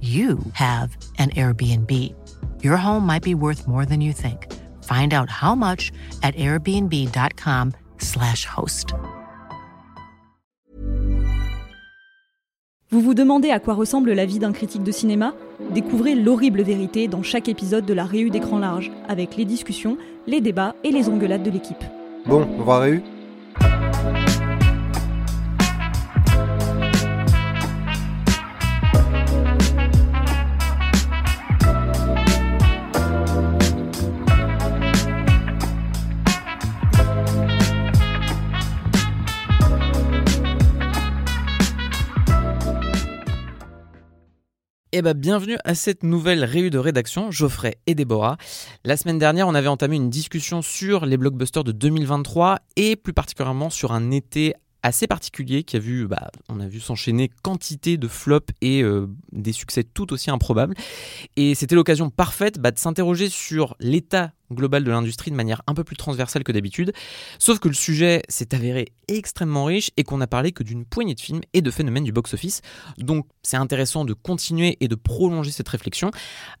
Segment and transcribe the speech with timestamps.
[0.00, 1.90] you have an Airbnb.
[2.62, 4.46] Your home might be worth more than you think.
[4.84, 5.90] Find out how much
[6.22, 8.94] at airbnb.com/slash host.
[12.90, 15.34] Vous vous demandez à quoi ressemble la vie d'un critique de cinéma?
[15.74, 20.40] Découvrez l'horrible vérité dans chaque épisode de la Réu d'écran large, avec les discussions, les
[20.40, 21.84] débats et les engueulades de l'équipe.
[22.24, 23.02] Bon, on va Réu?
[44.98, 48.36] Eh ben, bienvenue à cette nouvelle réunion de rédaction, Geoffrey et Déborah.
[48.82, 53.12] La semaine dernière, on avait entamé une discussion sur les blockbusters de 2023 et plus
[53.12, 57.96] particulièrement sur un été assez particulier qui a vu, bah, on a vu s'enchaîner quantité
[57.96, 60.74] de flops et euh, des succès tout aussi improbables.
[61.36, 65.74] Et c'était l'occasion parfaite bah, de s'interroger sur l'état global de l'industrie de manière un
[65.74, 66.92] peu plus transversale que d'habitude.
[67.38, 71.14] Sauf que le sujet s'est avéré extrêmement riche et qu'on n'a parlé que d'une poignée
[71.14, 72.62] de films et de phénomènes du box-office.
[72.98, 76.10] Donc c'est intéressant de continuer et de prolonger cette réflexion,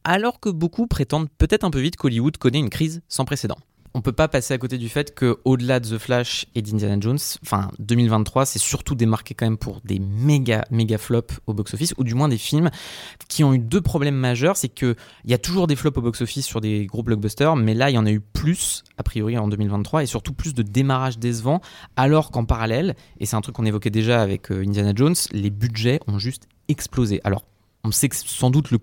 [0.04, 3.58] alors que beaucoup prétendent peut-être un peu vite qu'Hollywood connaît une crise sans précédent
[3.94, 6.98] on peut pas passer à côté du fait que au-delà de The Flash et d'Indiana
[7.00, 11.94] Jones, enfin 2023, c'est surtout démarqué quand même pour des méga méga flops au box-office
[11.98, 12.70] ou du moins des films
[13.28, 14.94] qui ont eu deux problèmes majeurs, c'est que
[15.24, 17.94] il y a toujours des flops au box-office sur des gros blockbusters, mais là il
[17.94, 21.60] y en a eu plus a priori en 2023 et surtout plus de démarrage décevants
[21.96, 25.50] alors qu'en parallèle, et c'est un truc qu'on évoquait déjà avec euh, Indiana Jones, les
[25.50, 27.20] budgets ont juste explosé.
[27.24, 27.44] Alors
[27.84, 28.78] on sait que sans doute le,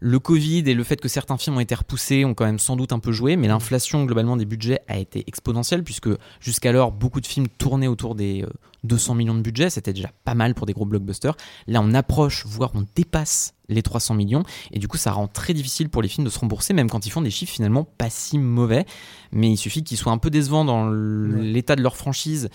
[0.00, 2.76] le, Covid et le fait que certains films ont été repoussés ont quand même sans
[2.76, 7.20] doute un peu joué, mais l'inflation globalement des budgets a été exponentielle puisque jusqu'alors beaucoup
[7.20, 8.44] de films tournaient autour des
[8.84, 11.36] 200 euh, millions de budget, c'était déjà pas mal pour des gros blockbusters.
[11.66, 14.42] Là on approche, voire on dépasse les 300 millions.
[14.72, 17.06] Et du coup ça rend très difficile pour les films de se rembourser même quand
[17.06, 18.86] ils font des chiffres finalement pas si mauvais.
[19.32, 22.48] Mais il suffit qu'ils soient un peu décevants dans l'état de leur franchise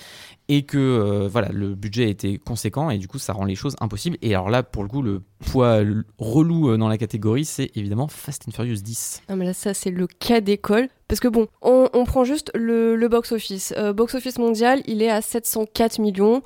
[0.48, 3.76] et que euh, voilà le budget était conséquent et du coup ça rend les choses
[3.80, 4.18] impossibles.
[4.22, 5.80] Et alors là pour le coup le poids
[6.18, 9.74] relou euh, dans la catégorie c'est évidemment Fast and Furious 10 non mais là ça
[9.74, 10.90] c'est le cas d'école.
[11.08, 13.74] Parce que bon on, prend juste le, box office.
[13.78, 16.42] Euh, box office mondial il est à 704 millions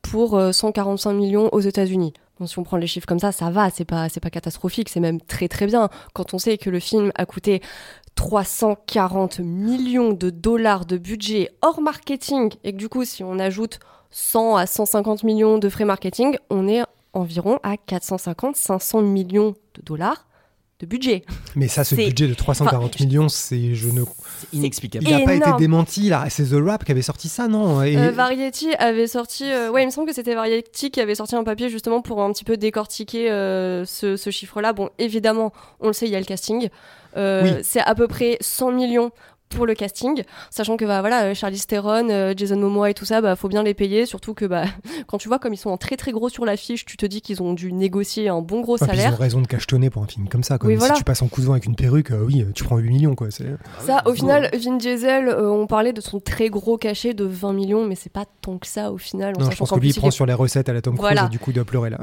[0.00, 3.84] pour 145 millions aux États-Unis si on prend les chiffres comme ça, ça va, c'est
[3.84, 5.88] pas, c'est pas catastrophique, c'est même très très bien.
[6.12, 7.62] Quand on sait que le film a coûté
[8.14, 13.78] 340 millions de dollars de budget hors marketing et que du coup, si on ajoute
[14.10, 16.82] 100 à 150 millions de frais marketing, on est
[17.12, 20.26] environ à 450-500 millions de dollars
[20.86, 21.24] budget.
[21.56, 24.02] Mais ça, ce budget de 340 millions, c'est je ne
[24.52, 25.04] inexplicable.
[25.06, 26.26] Il n'a pas été démenti là.
[26.28, 27.82] C'est The Rap qui avait sorti ça, non?
[27.82, 27.96] Et...
[27.96, 29.44] Euh, Variety avait sorti.
[29.44, 32.22] Euh, ouais, il me semble que c'était Variety qui avait sorti un papier justement pour
[32.22, 34.72] un petit peu décortiquer euh, ce, ce chiffre-là.
[34.72, 36.68] Bon, évidemment, on le sait, il y a le casting.
[37.14, 39.10] C'est à peu près 100 millions
[39.52, 43.04] pour le casting, sachant que bah voilà euh, Charlie Theron, euh, Jason Momoa et tout
[43.04, 44.64] ça, bah faut bien les payer, surtout que bah
[45.06, 47.20] quand tu vois comme ils sont en très très gros sur l'affiche, tu te dis
[47.20, 49.10] qu'ils ont dû négocier un bon gros salaire.
[49.10, 50.58] Ils ont raison de cachetonner pour un film comme ça.
[50.58, 50.70] Quoi.
[50.78, 53.28] Si tu passes en cousin avec une perruque, euh, oui, tu prends 8 millions quoi.
[53.30, 57.84] Ça, au final, Vin Diesel, on parlait de son très gros cachet de 20 millions,
[57.84, 59.34] mais c'est pas tant que ça au final.
[59.38, 61.28] Non, je pense que lui il prend sur les recettes à la Tom Cruise et
[61.28, 61.98] du coup il doit pleurer là.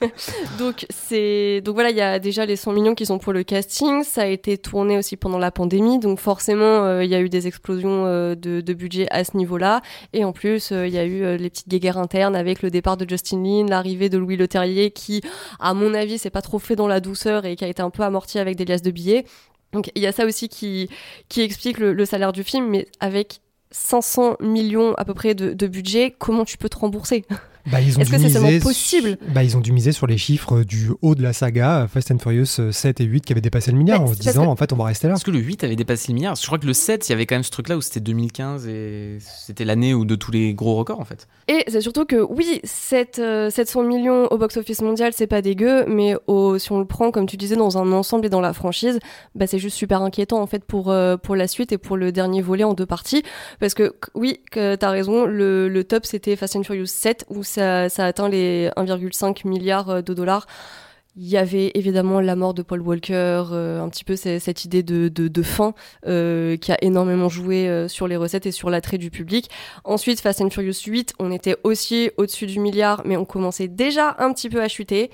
[0.58, 3.42] donc c'est donc voilà, il y a déjà les 100 millions qui sont pour le
[3.42, 4.02] casting.
[4.02, 7.28] Ça a été tourné aussi pendant la pandémie, donc forcément euh, il y a eu
[7.28, 9.82] des explosions euh, de, budget à ce niveau-là.
[10.12, 12.96] Et en plus, euh, il y a eu les petites guerres internes avec le départ
[12.96, 15.22] de Justin Lin, l'arrivée de Louis Leterrier, qui,
[15.60, 17.90] à mon avis, s'est pas trop fait dans la douceur et qui a été un
[17.90, 19.24] peu amorti avec des liasses de billets.
[19.72, 20.88] Donc il y a ça aussi qui
[21.36, 23.40] explique le, salaire du film, mais avec
[23.72, 27.24] 500 millions à peu près de, budget, comment tu peux te rembourser?
[27.70, 30.06] Bah, ils ont Est-ce que c'est seulement su- possible bah, Ils ont dû miser sur
[30.06, 33.32] les chiffres du haut de la saga, Fast and Furious euh, 7 et 8 qui
[33.32, 35.14] avaient dépassé le milliard Mais en se disant que- en fait on va rester là.
[35.14, 36.36] Parce que le 8 avait dépassé le milliard.
[36.36, 38.66] Je crois que le 7, il y avait quand même ce truc-là où c'était 2015
[38.68, 41.26] et c'était l'année où de tous les gros records en fait.
[41.48, 45.84] Et c'est surtout que oui, 7, euh, 700 millions au box-office mondial, c'est pas dégueu,
[45.88, 48.52] mais au, si on le prend, comme tu disais, dans un ensemble et dans la
[48.52, 48.98] franchise,
[49.34, 52.12] bah, c'est juste super inquiétant en fait pour, euh, pour la suite et pour le
[52.12, 53.22] dernier volet en deux parties.
[53.60, 57.24] Parce que qu- oui, que t'as raison, le, le top c'était Fast and Furious 7
[57.28, 60.46] où ça, ça atteint les 1,5 milliard de dollars.
[61.18, 64.82] Il y avait évidemment la mort de Paul Walker, euh, un petit peu cette idée
[64.82, 65.72] de, de, fin
[66.06, 69.48] euh, qui a énormément joué euh, sur les recettes et sur l'attrait du public.
[69.84, 74.14] Ensuite, Fast and Furious 8, on était aussi au-dessus du milliard, mais on commençait déjà
[74.18, 75.10] un petit peu à chuter.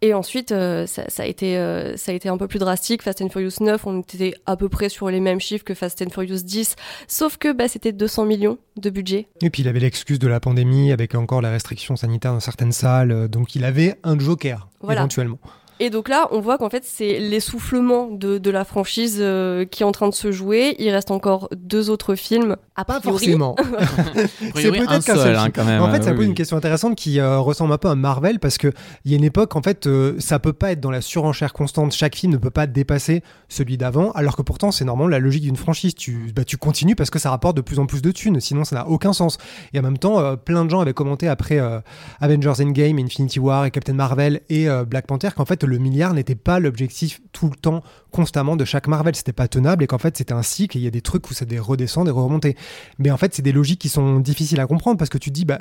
[0.00, 3.02] Et ensuite, ça, a été, un peu plus drastique.
[3.02, 6.02] Fast and Furious 9, on était à peu près sur les mêmes chiffres que Fast
[6.02, 6.76] and Furious 10,
[7.08, 9.26] sauf que bah, c'était 200 millions de budget.
[9.42, 12.70] Et puis il avait l'excuse de la pandémie avec encore la restriction sanitaire dans certaines
[12.70, 15.00] salles, donc il avait un joker Voilà.
[15.00, 15.38] éventuellement.
[15.80, 19.82] Et donc là, on voit qu'en fait, c'est l'essoufflement de, de la franchise euh, qui
[19.82, 20.74] est en train de se jouer.
[20.78, 22.56] Il reste encore deux autres films.
[22.76, 23.18] A Pas priori.
[23.18, 23.56] forcément.
[24.54, 25.52] C'est peut-être un qu'un seul, hein, film.
[25.52, 25.82] quand même.
[25.82, 26.28] En fait, ça Oui, pose oui.
[26.30, 28.72] une question intéressante qui euh, ressemble un peu à Marvel parce que
[29.04, 31.52] il y a une époque, en fait, euh, ça peut pas être dans la surenchère
[31.52, 31.92] constante.
[31.92, 35.42] Chaque film ne peut pas dépasser celui d'avant, alors que pourtant, c'est normalement la logique
[35.42, 35.94] d'une franchise.
[35.94, 38.64] Tu, bah, tu continues parce que ça rapporte de plus en plus de thunes, sinon
[38.64, 39.38] ça n'a aucun sens.
[39.72, 41.80] Et en même temps, euh, plein de gens avaient commenté après euh,
[42.20, 46.14] Avengers Endgame, Infinity War et Captain Marvel et euh, Black Panther qu'en fait, le milliard
[46.14, 49.14] n'était pas l'objectif tout le temps, constamment de chaque Marvel.
[49.14, 51.30] C'était pas tenable et qu'en fait, c'était un cycle et il y a des trucs
[51.30, 52.56] où ça des redescend, des remontées.
[52.98, 55.34] Mais en fait, c'est des logiques qui sont difficiles à comprendre parce que tu te
[55.34, 55.60] dis, bah,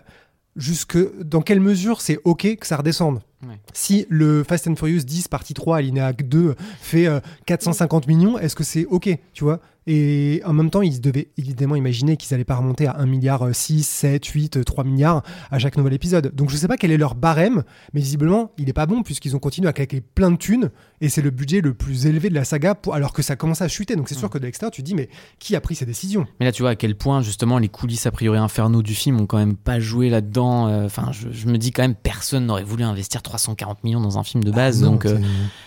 [0.55, 3.21] jusque dans quelle mesure c'est ok que ça redescende?
[3.47, 3.59] Ouais.
[3.73, 8.55] Si le Fast and Furious 10 partie 3 alinéa 2 fait euh, 450 millions, est-ce
[8.55, 9.61] que c'est ok, tu vois?
[9.87, 13.43] Et en même temps, ils devaient évidemment imaginer qu'ils allaient pas remonter à 1 milliard
[13.43, 16.31] euh, 6, 7, 8, 3 milliards à chaque nouvel épisode.
[16.35, 17.63] Donc je sais pas quel est leur barème,
[17.93, 21.09] mais visiblement, il est pas bon puisqu'ils ont continué à claquer plein de thunes et
[21.09, 23.67] c'est le budget le plus élevé de la saga pour- alors que ça commence à
[23.67, 23.95] chuter.
[23.95, 25.07] Donc c'est sûr que de l'extérieur, tu te dis mais
[25.39, 26.25] qui a pris ces décisions?
[26.39, 29.21] Mais là, tu vois à quel point, justement, les coulisses a priori infernaux du film
[29.21, 30.67] ont quand même pas joué là-dedans.
[30.67, 34.17] Euh, Enfin, je, je me dis quand même, personne n'aurait voulu investir 340 millions dans
[34.17, 34.81] un film de base.
[34.81, 35.17] Ah non, donc, euh,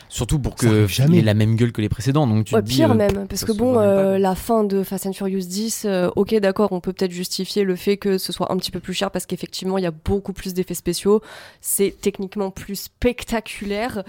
[0.08, 1.16] surtout pour que arrive jamais.
[1.16, 2.26] il ait la même gueule que les précédents.
[2.26, 3.78] Donc, tu Ouais, te dis, pire euh, même, parce que bon,
[4.10, 7.64] euh, la fin de Fast and Furious 10, euh, ok d'accord, on peut peut-être justifier
[7.64, 9.90] le fait que ce soit un petit peu plus cher parce qu'effectivement il y a
[9.90, 11.22] beaucoup plus d'effets spéciaux,
[11.60, 14.02] c'est techniquement plus spectaculaire,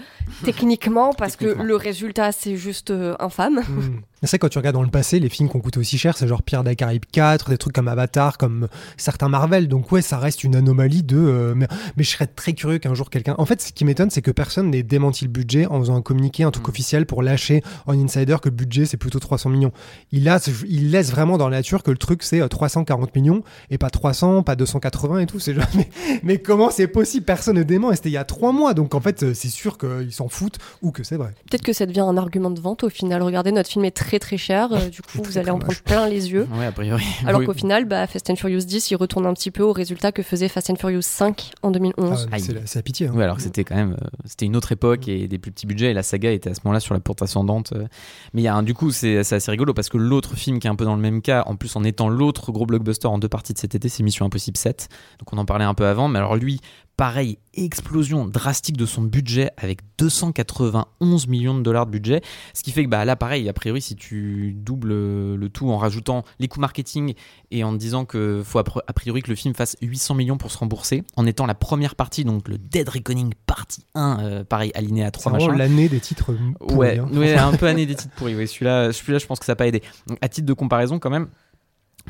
[0.44, 3.60] techniquement parce que le résultat c'est juste euh, infâme.
[3.68, 4.00] Hmm.
[4.24, 6.26] C'est quand tu regardes dans le passé, les films qui ont coûté aussi cher, c'est
[6.26, 9.68] genre Pierre des Caraïbes 4, des trucs comme Avatar, comme certains Marvel.
[9.68, 11.16] Donc ouais, ça reste une anomalie de...
[11.18, 13.34] euh, mais, mais je serais très curieux qu'un jour quelqu'un...
[13.38, 16.02] En fait, ce qui m'étonne, c'est que personne n'ait démenti le budget en faisant un
[16.02, 16.70] communiqué, un truc Mm.
[16.70, 19.72] officiel pour lâcher en insider que le budget, c'est plutôt 300 millions.
[20.10, 20.38] Il, a,
[20.68, 23.90] il laisse vraiment dans la nature que le truc, c'est euh, 340 millions et pas
[23.90, 25.38] 300, pas 280 et tout.
[25.38, 25.88] C'est genre, mais,
[26.22, 27.24] mais comment c'est possible?
[27.24, 27.92] Personne ne dément.
[27.92, 28.74] Et c'était il y a trois mois.
[28.74, 31.30] Donc en fait, euh, c'est sûr qu'ils s'en foutent ou que c'est vrai.
[31.50, 33.22] Peut-être que ça devient un argument de vente au final.
[33.22, 35.58] Regardez, notre film est très très cher, euh, du coup vous très, allez très en
[35.58, 36.46] prendre plein les yeux.
[36.58, 37.04] Ouais, a priori.
[37.26, 37.46] Alors Oui.
[37.46, 40.22] qu'au final, bah, Fast and Furious 10, il retourne un petit peu au résultat que
[40.22, 42.28] faisait Fast and Furious 5 en 2011.
[42.32, 43.06] Ah, c'est la pitié.
[43.08, 43.12] hein.
[43.14, 45.66] Oui, alors que c'était quand même, euh, c'était une autre époque et des plus petits
[45.66, 47.72] budgets et la saga était à ce moment-là sur la porte ascendante.
[47.74, 47.86] euh.
[48.34, 50.58] Mais il y a un, du coup, c'est c'est assez rigolo parce que l'autre film
[50.58, 53.06] qui est un peu dans le même cas, en plus en étant l'autre gros blockbuster
[53.08, 54.88] en deux parties de cet été, c'est Mission Impossible 7.
[55.18, 56.60] Donc on en parlait un peu avant, mais alors lui,
[57.02, 62.20] pareil, explosion drastique de son budget avec 291 millions de dollars de budget.
[62.54, 64.90] Ce qui fait que bah, là, pareil, a priori, si tu doubles
[65.34, 67.14] le tout en rajoutant les coûts marketing
[67.50, 70.36] et en disant qu'il faut a pri- a priori que le film fasse 800 millions
[70.38, 74.44] pour se rembourser, en étant la première partie, donc le Dead Reckoning partie 1, euh,
[74.44, 75.58] pareil, aligné à C'est 3 vraiment machins.
[75.58, 77.08] l'année des titres pourris, Ouais, hein.
[77.14, 78.36] ouais, un peu année des titres pourris.
[78.36, 79.82] Ouais, celui-là, celui-là, je pense que ça n'a pas aidé.
[80.06, 81.26] Donc, à titre de comparaison, quand même,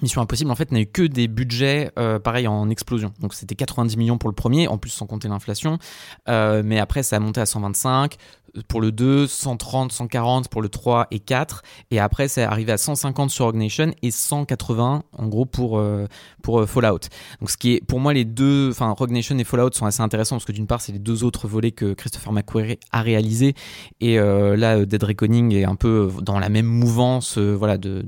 [0.01, 3.13] Mission Impossible, en fait, n'a eu que des budgets, euh, pareil, en explosion.
[3.21, 5.79] Donc, c'était 90 millions pour le premier, en plus sans compter l'inflation.
[6.29, 8.17] Euh, mais après, ça a monté à 125
[8.69, 11.63] pour le 2, 130, 140 pour le 3 et 4.
[11.91, 16.07] Et après, c'est arrivé à 150 sur Rogue Nation et 180, en gros, pour, euh,
[16.43, 16.99] pour euh, Fallout.
[17.41, 20.03] Donc, ce qui est, pour moi, les deux, enfin, Rogue Nation et Fallout sont assez
[20.03, 23.55] intéressants parce que d'une part, c'est les deux autres volets que Christopher McQuarrie a réalisés.
[24.01, 28.05] Et euh, là, Dead Reckoning est un peu dans la même mouvance, voilà, de,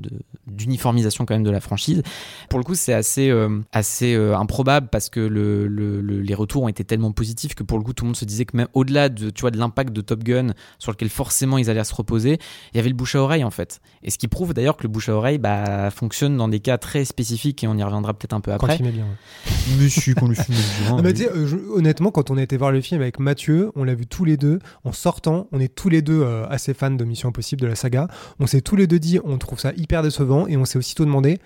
[0.47, 2.03] d'uniformisation quand même de la franchise.
[2.49, 3.33] Pour le coup, c'est assez,
[3.71, 7.77] assez improbable parce que le, le- le- les retours ont été tellement positifs que pour
[7.77, 9.91] le coup, tout le monde se disait que même au-delà de, tu vois, de l'impact
[9.93, 10.34] de Top Gun
[10.79, 12.37] sur lequel forcément ils allaient se reposer,
[12.73, 13.79] il y avait le bouche à oreille en fait.
[14.03, 16.77] Et ce qui prouve d'ailleurs que le bouche à oreille bah, fonctionne dans des cas
[16.77, 18.77] très spécifiques et on y reviendra peut-être un peu Quand après.
[18.77, 19.05] il met bien.
[19.05, 19.75] ouais.
[19.83, 20.45] Monsieur, qu'on le bien.
[20.97, 23.83] Ah bah, euh, je- honnêtement, quand on a été voir le film avec Mathieu, on
[23.83, 24.59] l'a vu tous les deux.
[24.83, 27.75] En sortant, on est tous les deux euh, assez fans de Mission Impossible, de la
[27.75, 28.07] saga.
[28.39, 30.47] On s'est tous les deux dit, on trouve ça hyper décevant.
[30.47, 31.39] Et on s'est aussitôt demandé,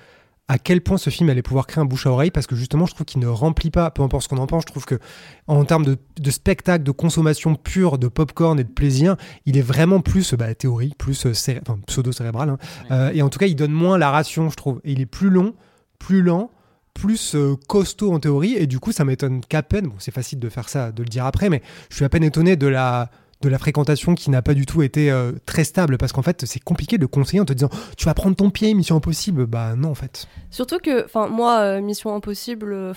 [0.50, 2.88] à quel point ce film allait pouvoir créer un bouche à oreille parce que justement
[2.88, 5.00] je trouve qu'il ne remplit pas, peu importe ce qu'on en pense, je trouve que
[5.48, 9.16] en termes de, de spectacle, de consommation pure, de popcorn et de plaisir,
[9.46, 12.50] il est vraiment plus bah, théorique, plus euh, enfin, pseudo-cérébral.
[12.50, 12.58] hein.
[12.90, 14.82] Euh, et en tout cas, il donne moins la ration, je trouve.
[14.84, 15.54] Et il est plus long,
[16.00, 16.50] plus lent,
[16.96, 18.56] plus euh, costaud en théorie.
[18.56, 21.10] Et du coup, ça m'étonne qu'à peine, bon, c'est facile de faire ça, de le
[21.10, 24.42] dire après, mais je suis à peine étonné de la de la fréquentation qui n'a
[24.42, 27.40] pas du tout été euh, très stable parce qu'en fait c'est compliqué de le conseiller
[27.40, 30.80] en te disant tu vas prendre ton pied Mission Impossible bah non en fait Surtout
[30.80, 32.94] que, enfin, moi, euh, Mission Impossible, euh,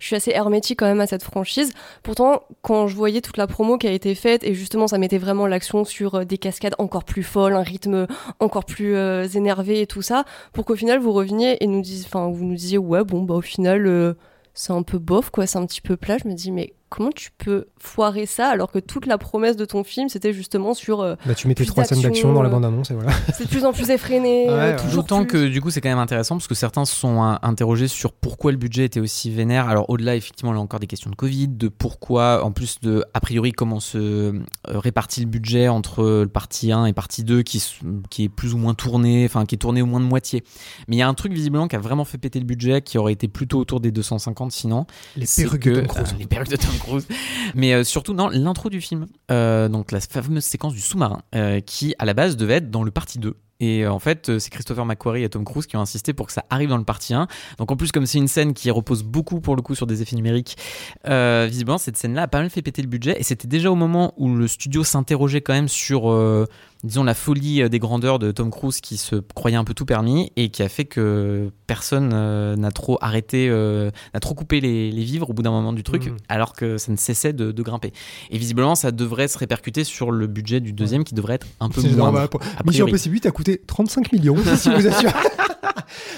[0.00, 1.72] je suis assez hermétique quand même à cette franchise.
[2.02, 5.18] Pourtant, quand je voyais toute la promo qui a été faite, et justement, ça mettait
[5.18, 8.08] vraiment l'action sur des cascades encore plus folles, un rythme
[8.40, 8.96] encore plus
[9.36, 12.56] énervé et tout ça, pour qu'au final, vous reveniez et nous disiez, enfin, vous nous
[12.56, 14.16] disiez, ouais, bon, bah, au final,
[14.52, 16.16] c'est un peu bof, quoi, c'est un petit peu plat.
[16.18, 19.64] Je me dis, mais comment tu peux foirer ça alors que toute la promesse de
[19.64, 22.52] ton film, c'était justement sur euh, bah tu mettais trois scènes d'action, dans la euh,
[22.52, 24.76] bande annonce et voilà c'est de plus en plus effréné, Ouais, euh, ouais.
[24.76, 25.26] toujours D'autant plus.
[25.28, 28.12] que du coup c'est quand même intéressant parce que certains se sont euh, interrogés sur
[28.12, 29.68] pourquoi le budget était aussi vénère.
[29.68, 33.20] Alors au-delà effectivement là encore des questions de Covid, de pourquoi en plus de a
[33.20, 34.32] priori comment se euh,
[34.66, 37.62] répartit le budget entre le partie 1 et partie 2 qui,
[38.10, 40.44] qui est plus ou moins tourné, enfin qui est tourné au moins de moitié.
[40.88, 42.98] Mais il y a un truc visiblement qui a vraiment fait péter le budget qui
[42.98, 44.86] aurait été plutôt autour des 250 sinon.
[45.16, 46.70] les perruques que- de Tom Cruise les perruques de Tom
[47.54, 49.06] Mais euh, surtout, non, l'intro du film.
[49.30, 52.82] Euh, donc la fameuse séquence du sous-marin, euh, qui à la base devait être dans
[52.82, 53.34] le partie 2.
[53.58, 56.44] Et en fait, c'est Christopher McQuarrie et Tom Cruise qui ont insisté pour que ça
[56.50, 57.26] arrive dans le partie 1.
[57.56, 60.02] Donc en plus, comme c'est une scène qui repose beaucoup pour le coup sur des
[60.02, 60.58] effets numériques,
[61.06, 63.16] visiblement cette scène-là a pas mal fait péter le budget.
[63.18, 66.14] Et c'était déjà au moment où le studio s'interrogeait quand même sur,
[66.84, 69.86] disons, la folie euh, des grandeurs de Tom Cruise qui se croyait un peu tout
[69.86, 74.60] permis et qui a fait que personne euh, n'a trop arrêté, euh, n'a trop coupé
[74.60, 76.16] les, les vivres au bout d'un moment du truc, Mhm.
[76.28, 77.92] alors que ça ne cessait de, de grimper.
[78.30, 81.68] Et visiblement, ça devrait se répercuter sur le budget du deuxième qui devrait être un
[81.68, 82.86] peu a Mission.
[82.86, 85.12] Impossible 8 a coûté 35 millions, si vous assure.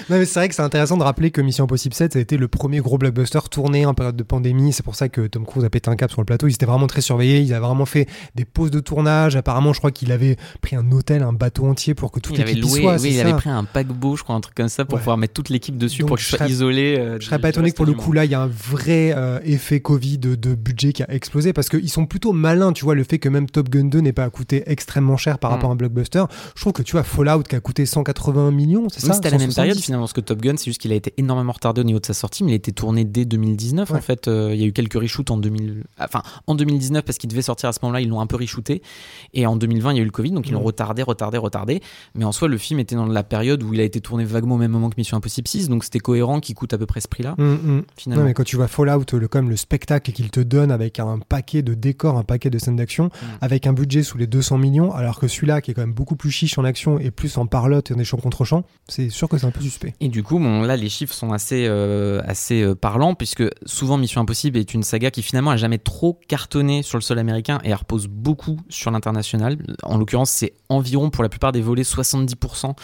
[0.09, 2.21] Non, mais c'est vrai que c'est intéressant de rappeler que Mission Impossible 7, ça a
[2.21, 4.73] été le premier gros blockbuster tourné en période de pandémie.
[4.73, 6.47] C'est pour ça que Tom Cruise a pété un cap sur le plateau.
[6.47, 7.39] Ils étaient vraiment très surveillés.
[7.41, 9.35] Ils avaient vraiment fait des pauses de tournage.
[9.35, 12.41] Apparemment, je crois qu'il avait pris un hôtel, un bateau entier pour que toute il
[12.41, 12.95] avait l'équipe y soit.
[12.99, 13.21] oui, il ça.
[13.21, 14.99] avait pris un paquebot, je crois, un truc comme ça, pour Ouais.
[14.99, 16.95] pouvoir mettre toute l'équipe dessus Donc, pour que je sois serais- isolé.
[16.97, 19.13] euh, Je serais pas étonné que pour le coup là il y a un vrai
[19.15, 22.83] euh, effet Covid de, de budget qui a explosé parce qu'ils sont plutôt malins tu
[22.85, 25.53] vois le fait que même Top Gun 2 n'ait pas coûté extrêmement cher par Mm.
[25.53, 26.23] rapport à un blockbuster
[26.55, 29.51] je trouve que tu vois Fallout qui a coûté 180 millions c'est Oui, ça même
[29.51, 29.55] 170?
[29.55, 31.99] période finalement, parce que Top Gun, c'est juste qu'il a été énormément retardé au niveau
[31.99, 34.27] de sa sortie, mais il a été tourné dès 2019 en fait.
[34.27, 37.41] Euh, il y a eu quelques reshoots en 2000, enfin en 2019 parce qu'il devait
[37.41, 38.81] sortir à ce moment-là, ils l'ont un peu reshooté.
[39.33, 41.81] Et en 2020, il y a eu le Covid, donc ils l'ont retardé, retardé, retardé.
[42.15, 44.55] Mais en soi, le film était dans la période où il a été tourné vaguement
[44.55, 47.01] au même moment que Mission Impossible 6, donc c'était cohérent qu'il coûte à peu près
[47.01, 47.83] ce prix-là Mm, mm.
[47.95, 48.23] finalement.
[48.23, 51.19] Non, mais quand tu vois Fallout, le, comme le spectacle qu'il te donne avec un
[51.19, 53.25] paquet de décors, un paquet de scènes d'action, Mm.
[53.41, 56.15] avec un budget sous les 200 millions, alors que celui-là, qui est quand même beaucoup
[56.15, 59.28] plus chiche en action et plus en parlotte et en échange contre champ, c'est sûr
[59.99, 62.21] Et du coup, bon, là, les chiffres sont assez, euh,
[62.51, 66.83] euh, parlants, puisque souvent Mission Impossible est une saga qui finalement a jamais trop cartonné
[66.83, 69.57] sur le sol américain et elle repose beaucoup sur l'international.
[69.83, 72.75] En l'occurrence, c'est environ pour la plupart des volets 70%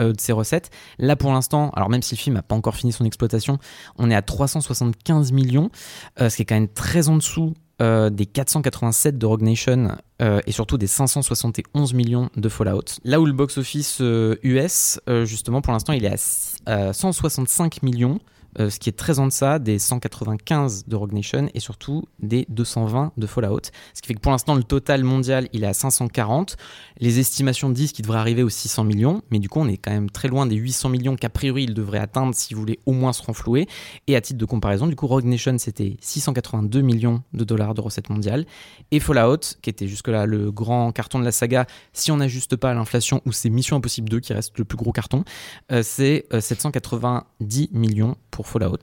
[0.00, 0.70] euh, de ses recettes.
[0.98, 3.58] Là, pour l'instant, alors même si le film n'a pas encore fini son exploitation,
[3.96, 5.70] on est à 375 millions,
[6.18, 10.40] ce qui est quand même très en dessous euh, des 487 de Rogue Nation euh,
[10.46, 12.84] et surtout des 571 millions de Fallout.
[13.02, 18.20] Là où le box-office US, euh, justement, pour l'instant, il est à 165 millions.
[18.58, 22.46] Euh, ce qui est très en deçà des 195 de Rogue Nation et surtout des
[22.48, 23.60] 220 de Fallout.
[23.94, 26.56] Ce qui fait que pour l'instant, le total mondial, il est à 540.
[26.98, 29.90] Les estimations disent qu'il devrait arriver aux 600 millions, mais du coup, on est quand
[29.90, 33.12] même très loin des 800 millions qu'a priori il devrait atteindre s'il voulait au moins
[33.12, 33.66] se renflouer.
[34.06, 37.80] Et à titre de comparaison, du coup, Rogue Nation, c'était 682 millions de dollars de
[37.80, 38.46] recettes mondiales.
[38.90, 42.72] Et Fallout, qui était jusque-là le grand carton de la saga, si on n'ajuste pas
[42.74, 45.24] l'inflation, ou c'est Mission Impossible 2 qui reste le plus gros carton,
[45.72, 48.78] euh, c'est euh, 790 millions pour Fallout.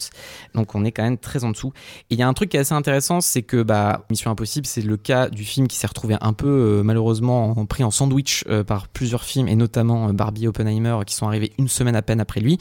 [0.55, 1.71] Donc on est quand même très en dessous.
[2.09, 4.65] Et il y a un truc qui est assez intéressant, c'est que bah, Mission Impossible,
[4.65, 7.91] c'est le cas du film qui s'est retrouvé un peu euh, malheureusement en- pris en
[7.91, 11.95] sandwich euh, par plusieurs films, et notamment euh, Barbie Oppenheimer, qui sont arrivés une semaine
[11.95, 12.57] à peine après lui.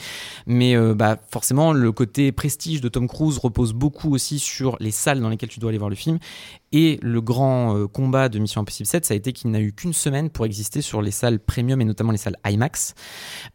[0.46, 5.20] Mais bah, forcément, le côté prestige de Tom Cruise repose beaucoup aussi sur les salles
[5.20, 6.18] dans lesquelles tu dois aller voir le film.
[6.72, 9.72] Et le grand euh, combat de Mission Impossible 7, ça a été qu'il n'a eu
[9.72, 12.94] qu'une semaine pour exister sur les salles premium et notamment les salles IMAX,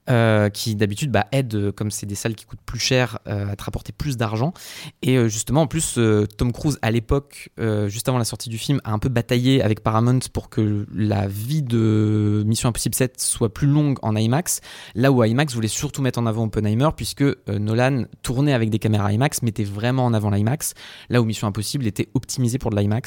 [0.10, 3.56] euh, qui d'habitude bah, aident, euh, comme c'est des salles qui coûtent plus cher, à
[3.56, 4.54] te rapporter plus d'argent.
[5.02, 6.00] Et justement, en plus,
[6.38, 7.50] Tom Cruise, à l'époque,
[7.88, 11.28] juste avant la sortie du film, a un peu bataillé avec Paramount pour que la
[11.28, 14.62] vie de Mission Impossible 7 soit plus longue en IMAX.
[14.96, 19.14] Là où IMAX voulait surtout mettre en avant Oppenheimer, puisque Nolan tournait avec des caméras
[19.14, 20.74] IMAX, mettait vraiment en avant l'IMAX.
[21.10, 23.05] Là où Mission Impossible était optimisé pour de l'IMAX.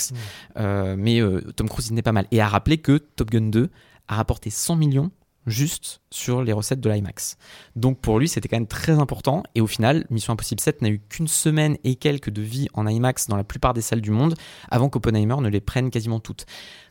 [0.56, 2.26] Euh, mais euh, Tom Cruise, il n'est pas mal.
[2.30, 3.70] Et à rappeler que Top Gun 2
[4.08, 5.10] a rapporté 100 millions
[5.48, 7.36] juste sur les recettes de l'IMAX.
[7.74, 9.42] Donc pour lui, c'était quand même très important.
[9.54, 12.86] Et au final, Mission Impossible 7 n'a eu qu'une semaine et quelques de vie en
[12.86, 14.34] IMAX dans la plupart des salles du monde
[14.70, 16.46] avant qu'Oppenheimer ne les prenne quasiment toutes.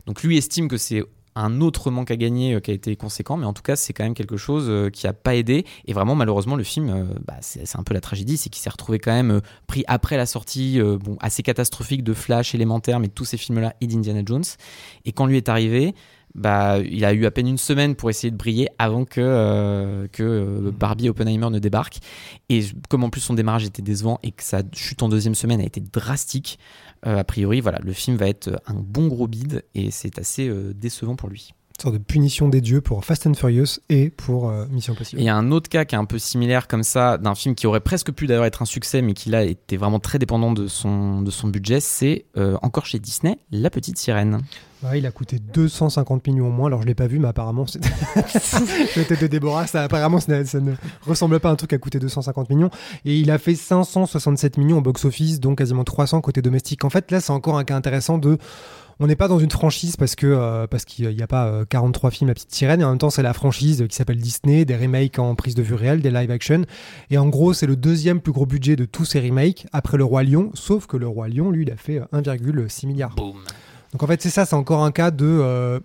[0.06, 1.04] Donc lui estime que c'est
[1.38, 3.92] un autre manque à gagner euh, qui a été conséquent, mais en tout cas, c'est
[3.92, 5.64] quand même quelque chose euh, qui a pas aidé.
[5.86, 8.70] Et vraiment, malheureusement, le film, euh, bah, c'est un peu la tragédie, c'est qu'il s'est
[8.70, 13.24] retrouvé quand même pris après la sortie bon, assez catastrophique de Flash, élémentaire, mais tous
[13.24, 14.44] ces films-là et d'Indiana Jones.
[15.04, 15.94] Et quand lui est arrivé,
[16.34, 20.70] bah, il a eu à peine une semaine pour essayer de briller avant que, que
[20.70, 21.98] Barbie et Oppenheimer ne débarquent.
[22.48, 25.60] Et comme en plus son démarrage était décevant et que sa chute en deuxième semaine
[25.60, 26.58] a été drastique,
[27.06, 30.48] euh, a priori, voilà, le film va être un bon gros bide et c'est assez
[30.48, 34.48] euh, décevant pour lui sorte de punition des dieux pour Fast and Furious et pour
[34.48, 35.20] euh, Mission Impossible.
[35.20, 37.54] il y a un autre cas qui est un peu similaire comme ça, d'un film
[37.54, 40.52] qui aurait presque pu d'ailleurs être un succès, mais qui là était vraiment très dépendant
[40.52, 42.24] de son, de son budget, c'est
[42.62, 44.40] encore chez Disney, La Petite Sirène.
[44.94, 47.64] il a coûté 250 millions au moins, alors je l'ai pas vu, mais apparemment,
[48.94, 52.50] tête de Déborah, ça, apparemment, ça, ne ressemble pas à un truc à coûter 250
[52.50, 52.70] millions.
[53.04, 56.84] Et il a fait 567 millions au box-office, donc quasiment 300 côté domestique.
[56.84, 58.38] En fait, là, c'est encore un cas intéressant de
[59.00, 62.08] on n'est pas dans une franchise parce que euh, parce qu'il n'y a pas 43
[62.08, 64.64] euh, films La Petite Sirène et en même temps c'est la franchise qui s'appelle Disney,
[64.64, 66.62] des remakes en prise de vue réelle, des live action
[67.10, 70.04] et en gros c'est le deuxième plus gros budget de tous ces remakes après Le
[70.04, 73.14] Roi Lion, sauf que Le Roi Lion lui il a fait 1,6 milliard.
[73.92, 75.26] Donc en fait, c'est ça, c'est encore un cas de.
[75.26, 75.80] Euh,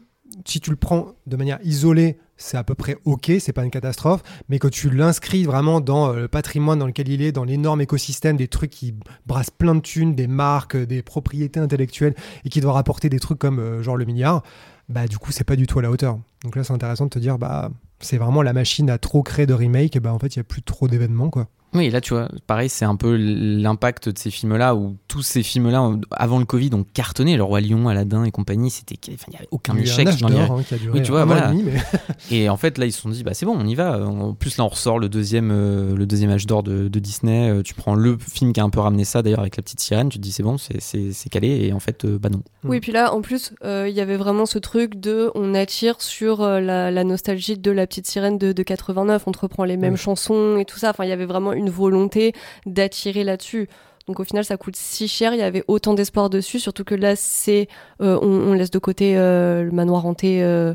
[0.45, 3.71] si tu le prends de manière isolée, c'est à peu près ok, c'est pas une
[3.71, 7.43] catastrophe, mais que tu l'inscris vraiment dans euh, le patrimoine dans lequel il est, dans
[7.43, 12.49] l'énorme écosystème, des trucs qui brassent plein de thunes, des marques, des propriétés intellectuelles et
[12.49, 14.43] qui doivent rapporter des trucs comme euh, genre le milliard,
[14.89, 16.19] bah du coup c'est pas du tout à la hauteur.
[16.43, 19.45] Donc là c'est intéressant de te dire bah c'est vraiment la machine à trop créer
[19.45, 21.47] de remake, et bah en fait il y a plus trop d'événements quoi.
[21.73, 25.43] Oui, là, tu vois, pareil, c'est un peu l'impact de ces films-là, où tous ces
[25.43, 27.37] films-là, avant le Covid, ont cartonné.
[27.37, 30.07] Le Roi Lion, Aladdin et compagnie, c'était, il n'y avait aucun échec.
[30.19, 30.63] dans hein,
[30.93, 31.51] oui, tu vois, voilà.
[32.31, 34.05] Et en fait, là, ils se sont dit, bah, c'est bon, on y va.
[34.05, 37.49] En plus, là, on ressort le deuxième, euh, le deuxième âge d'or de, Disney.
[37.49, 39.79] Euh, tu prends le film qui a un peu ramené ça, d'ailleurs, avec la petite
[39.79, 40.09] sirène.
[40.09, 41.65] Tu te dis, c'est bon, c'est calé.
[41.65, 42.41] Et en fait, euh, bah non.
[42.63, 46.45] Oui, puis là, en plus, il y avait vraiment ce truc de, on attire sur
[46.45, 49.23] la, nostalgie de la petite sirène de, 89.
[49.27, 50.91] On reprend les mêmes chansons et tout ça.
[50.91, 52.33] Enfin, il y avait vraiment une volonté
[52.65, 53.69] d'attirer là-dessus.
[54.07, 55.33] Donc au final, ça coûte si cher.
[55.33, 57.67] Il y avait autant d'espoir dessus, surtout que là, c'est
[58.01, 60.43] euh, on, laisse de côté euh, le manoir hanté.
[60.43, 60.73] Euh,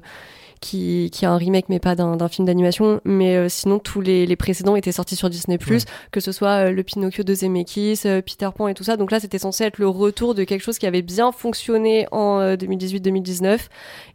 [0.60, 3.00] qui, qui, a un remake mais pas d'un film d'animation.
[3.04, 5.58] Mais sinon tous les, précédents étaient sortis sur Disney
[6.10, 8.96] que ce soit le Pinocchio de Zemeckis Peter Pan et tout ça.
[8.96, 12.54] Donc là c'était censé être le retour de quelque chose qui avait bien fonctionné en
[12.54, 13.58] 2018-2019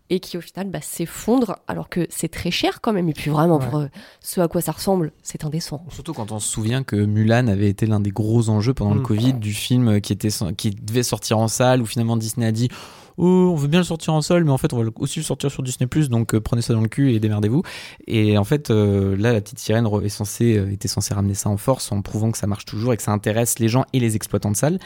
[0.09, 3.09] et qui au final bah, s'effondre alors que c'est très cher quand même.
[3.09, 3.87] Et puis vraiment pour euh,
[4.19, 5.83] ce à quoi ça ressemble c'est indécent.
[5.89, 8.99] Surtout quand on se souvient que Mulan avait été l'un des gros enjeux pendant le
[8.99, 9.03] mm.
[9.03, 12.69] Covid du film qui était qui devait sortir en salle où finalement Disney a dit
[13.17, 15.25] oh, on veut bien le sortir en sol, mais en fait, on va aussi le
[15.25, 17.63] sortir sur Disney donc euh, prenez ça dans le cul et démerdez-vous.
[18.07, 21.91] Et en fait, euh, là, la petite sirène euh, était censée ramener ça en force
[21.91, 24.51] en prouvant que ça marche toujours et que ça intéresse les gens et les exploitants
[24.51, 24.79] de salles,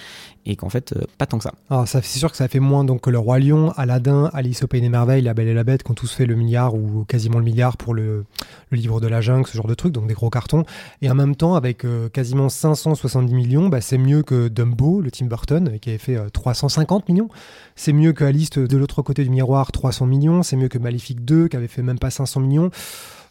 [0.45, 1.53] et qu'en fait, pas tant que ça.
[1.69, 4.63] Alors, ça c'est sûr que ça fait moins donc que le Roi Lion, Aladdin, Alice
[4.63, 6.73] au Pays des Merveilles, La Belle et la Bête, qui ont tous fait le milliard
[6.73, 8.25] ou quasiment le milliard pour le,
[8.71, 10.65] livre de la jungle, ce genre de trucs, donc des gros cartons.
[11.01, 15.25] Et en même temps, avec quasiment 570 millions, bah, c'est mieux que Dumbo, le Tim
[15.25, 17.29] Burton, qui avait fait 350 millions.
[17.75, 20.43] C'est mieux que Alice de l'autre côté du miroir, 300 millions.
[20.43, 22.69] C'est mieux que Maléfique 2, qui avait fait même pas 500 millions.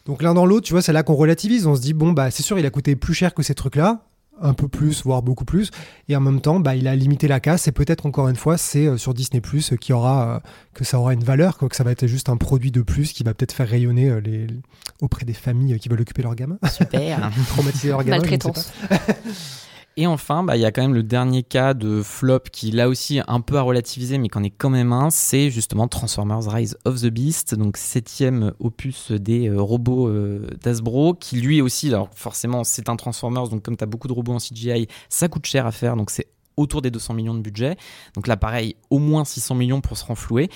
[0.07, 1.67] Donc l'un dans l'autre, tu vois, c'est là qu'on relativise.
[1.67, 4.01] On se dit, bon, bah c'est sûr, il a coûté plus cher que ces trucs-là
[4.41, 5.71] un peu plus, voire beaucoup plus.
[6.09, 7.67] Et en même temps, bah, il a limité la casse.
[7.67, 10.39] Et peut-être encore une fois, c'est euh, sur Disney Plus qui aura euh,
[10.73, 13.13] que ça aura une valeur, quoi, que ça va être juste un produit de plus
[13.13, 14.47] qui va peut-être faire rayonner euh, les,
[15.01, 16.59] auprès des familles qui veulent occuper leurs gamins.
[16.71, 17.31] Super.
[17.49, 18.17] Traumatiser leurs gamins.
[18.17, 18.71] Maltraitance.
[19.99, 22.87] Et enfin, bah, il y a quand même le dernier cas de flop qui là
[22.87, 26.77] aussi un peu à relativiser, mais qu'en est quand même un, c'est justement Transformers Rise
[26.85, 32.09] of the Beast, donc septième opus des euh, robots euh, d'Asbro, qui lui aussi, alors
[32.13, 35.47] forcément c'est un Transformers, donc comme tu as beaucoup de robots en CGI, ça coûte
[35.47, 37.77] cher à faire, donc c'est autour des 200 millions de budget.
[38.15, 40.49] Donc là, pareil, au moins 600 millions pour se renflouer.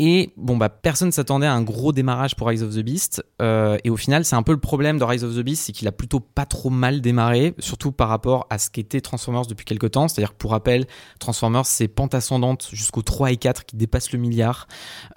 [0.00, 3.24] Et bon, bah, personne s'attendait à un gros démarrage pour Rise of the Beast.
[3.40, 5.72] Euh, et au final, c'est un peu le problème de Rise of the Beast, c'est
[5.72, 9.64] qu'il a plutôt pas trop mal démarré, surtout par rapport à ce qu'était Transformers depuis
[9.64, 10.08] quelques temps.
[10.08, 10.86] C'est-à-dire pour rappel,
[11.20, 14.66] Transformers, c'est pente ascendante jusqu'au 3 et 4 qui dépassent le milliard,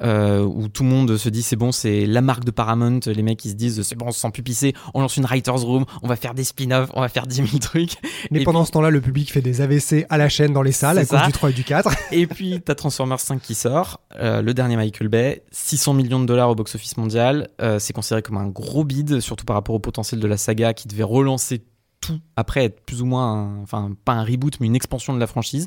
[0.01, 2.99] euh, où tout le monde se dit c'est bon, c'est la marque de Paramount.
[3.07, 5.25] Les mecs, ils se disent c'est bon, on se sent plus pisser, on lance une
[5.25, 7.95] Writer's Room, on va faire des spin-offs, on va faire 10 000 trucs.
[8.29, 10.99] Mais pendant ce temps-là, le public fait des AVC à la chaîne dans les salles
[10.99, 11.89] à cause du 3 et du 4.
[12.11, 16.25] et puis, t'as Transformers 5 qui sort, euh, le dernier Michael Bay, 600 millions de
[16.25, 17.49] dollars au box-office mondial.
[17.61, 20.73] Euh, c'est considéré comme un gros bid, surtout par rapport au potentiel de la saga
[20.73, 21.63] qui devait relancer
[22.01, 25.27] tout après être plus ou moins, enfin pas un reboot, mais une expansion de la
[25.27, 25.65] franchise.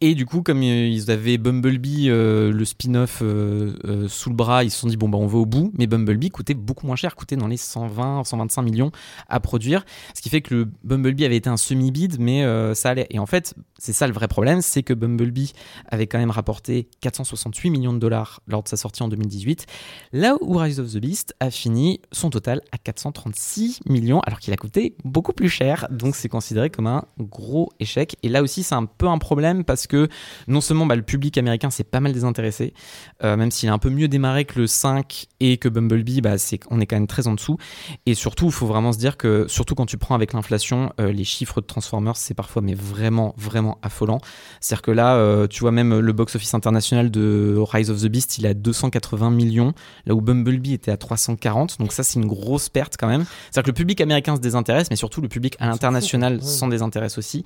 [0.00, 4.64] Et du coup, comme euh, ils avaient Bumblebee, euh, le spin-off euh, sous le bras,
[4.64, 5.72] ils se sont dit bon bah on va au bout.
[5.78, 8.92] Mais Bumblebee coûtait beaucoup moins cher, coûtait dans les 120, 125 millions
[9.28, 12.42] à produire, ce qui fait que le Bumblebee avait été un semi-bid, mais
[12.74, 13.06] ça allait.
[13.10, 15.52] Et en fait, c'est ça le vrai problème, c'est que Bumblebee
[15.88, 19.66] avait quand même rapporté 468 millions de dollars lors de sa sortie en 2018,
[20.12, 24.52] là où Rise of the Beast a fini son total à 436 millions, alors qu'il
[24.52, 28.16] a coûté beaucoup plus cher, donc c'est considéré comme un gros échec.
[28.22, 30.08] Et là aussi, c'est un peu un problème parce que
[30.48, 32.74] non seulement bah, le public américain s'est pas mal désintéressé,
[33.22, 36.34] euh, même s'il a un peu mieux démarré que le 5 et que Bumblebee, bah,
[36.70, 37.58] on est quand même très en dessous.
[38.06, 41.12] Et surtout, il faut vraiment se dire que, surtout quand tu prends avec l'inflation, euh,
[41.12, 44.20] les chiffres de Transformers, c'est parfois mais vraiment, vraiment affolant.
[44.60, 48.38] C'est-à-dire que là, euh, tu vois, même le box-office international de Rise of the Beast,
[48.38, 49.72] il est à 280 millions,
[50.06, 51.78] là où Bumblebee était à 340.
[51.78, 53.24] Donc ça, c'est une grosse perte quand même.
[53.50, 56.34] C'est-à-dire que le public américain se désintéresse, mais surtout le public à l'international.
[56.34, 56.40] Ouais.
[56.42, 57.44] s'en désintéresse aussi.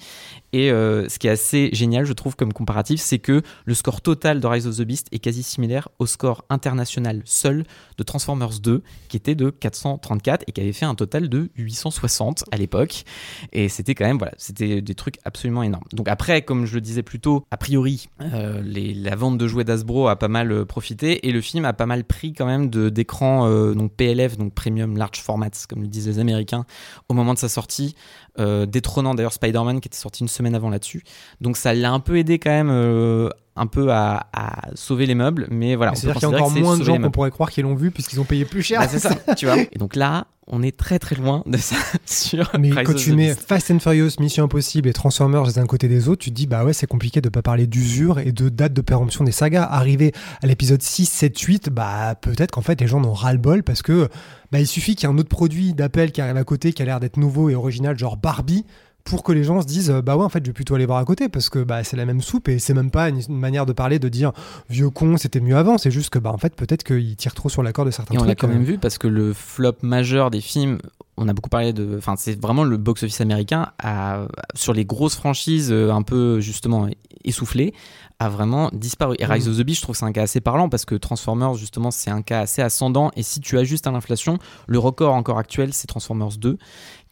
[0.52, 4.00] Et euh, ce qui est assez génial, je trouve, comme comparatif, c'est que le score
[4.00, 7.64] total de Rise of the Beast est quasi similaire au score international seul
[7.98, 12.44] de Transformers 2, qui était de 434 et qui avait fait un total de 860
[12.52, 13.04] à l'époque.
[13.52, 15.84] Et c'était quand même, voilà, c'était des trucs absolument énormes.
[15.92, 19.46] Donc après, comme je le disais plus tôt, a priori, euh, les- la vente de
[19.46, 22.46] jouets d'Asbro a pas mal euh, profité et le film a pas mal pris quand
[22.46, 26.64] même d'écrans euh, donc PLF, donc Premium Large Formats, comme le disent les Américains,
[27.08, 27.95] au moment de sa sortie,
[28.38, 31.02] détrônant d'ailleurs Spider-Man qui était sorti une semaine avant là-dessus.
[31.40, 33.30] Donc ça l'a un peu aidé quand même.
[33.56, 35.94] Un peu à, à sauver les meubles, mais voilà.
[35.94, 38.20] C'est-à-dire qu'il y a encore moins de gens qu'on pourrait croire qu'ils l'ont vu puisqu'ils
[38.20, 38.80] ont payé plus cher.
[38.80, 39.58] Bah, c'est ça, tu vois.
[39.58, 43.28] Et donc là, on est très très loin de ça sur Mais quand tu mets
[43.28, 43.48] Beast.
[43.48, 46.64] Fast and Furious, Mission Impossible et Transformers à côté des autres, tu te dis bah
[46.64, 49.64] ouais c'est compliqué de pas parler d'usure et de date de péremption des sagas.
[49.64, 53.38] Arrivé à l'épisode 6, 7, 8, bah peut-être qu'en fait les gens n'ont ras le
[53.38, 54.08] bol parce que
[54.52, 56.82] bah il suffit qu'il y ait un autre produit d'Apple qui arrive à côté qui
[56.82, 58.64] a l'air d'être nouveau et original, genre Barbie
[59.06, 60.98] pour que les gens se disent bah ouais en fait je vais plutôt aller voir
[60.98, 63.38] à côté parce que bah c'est la même soupe et c'est même pas une, une
[63.38, 64.32] manière de parler de dire
[64.68, 67.48] vieux con c'était mieux avant c'est juste que bah en fait peut-être qu'ils tirent trop
[67.48, 68.54] sur la corde de certains Et on trucs l'a quand euh.
[68.54, 70.78] même vu parce que le flop majeur des films,
[71.16, 71.96] on a beaucoup parlé de.
[71.96, 76.88] Enfin, c'est vraiment le box-office américain a, sur les grosses franchises euh, un peu justement
[77.24, 77.72] essoufflées
[78.18, 79.16] a vraiment disparu.
[79.18, 79.50] Et Rise Mm.
[79.50, 81.90] of the Beast, je trouve que c'est un cas assez parlant parce que Transformers, justement,
[81.90, 83.10] c'est un cas assez ascendant.
[83.14, 86.56] Et si tu ajustes à l'inflation, le record encore actuel, c'est Transformers 2,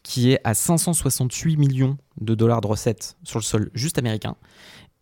[0.05, 4.37] qui est à 568 millions de dollars de recettes sur le sol juste américain.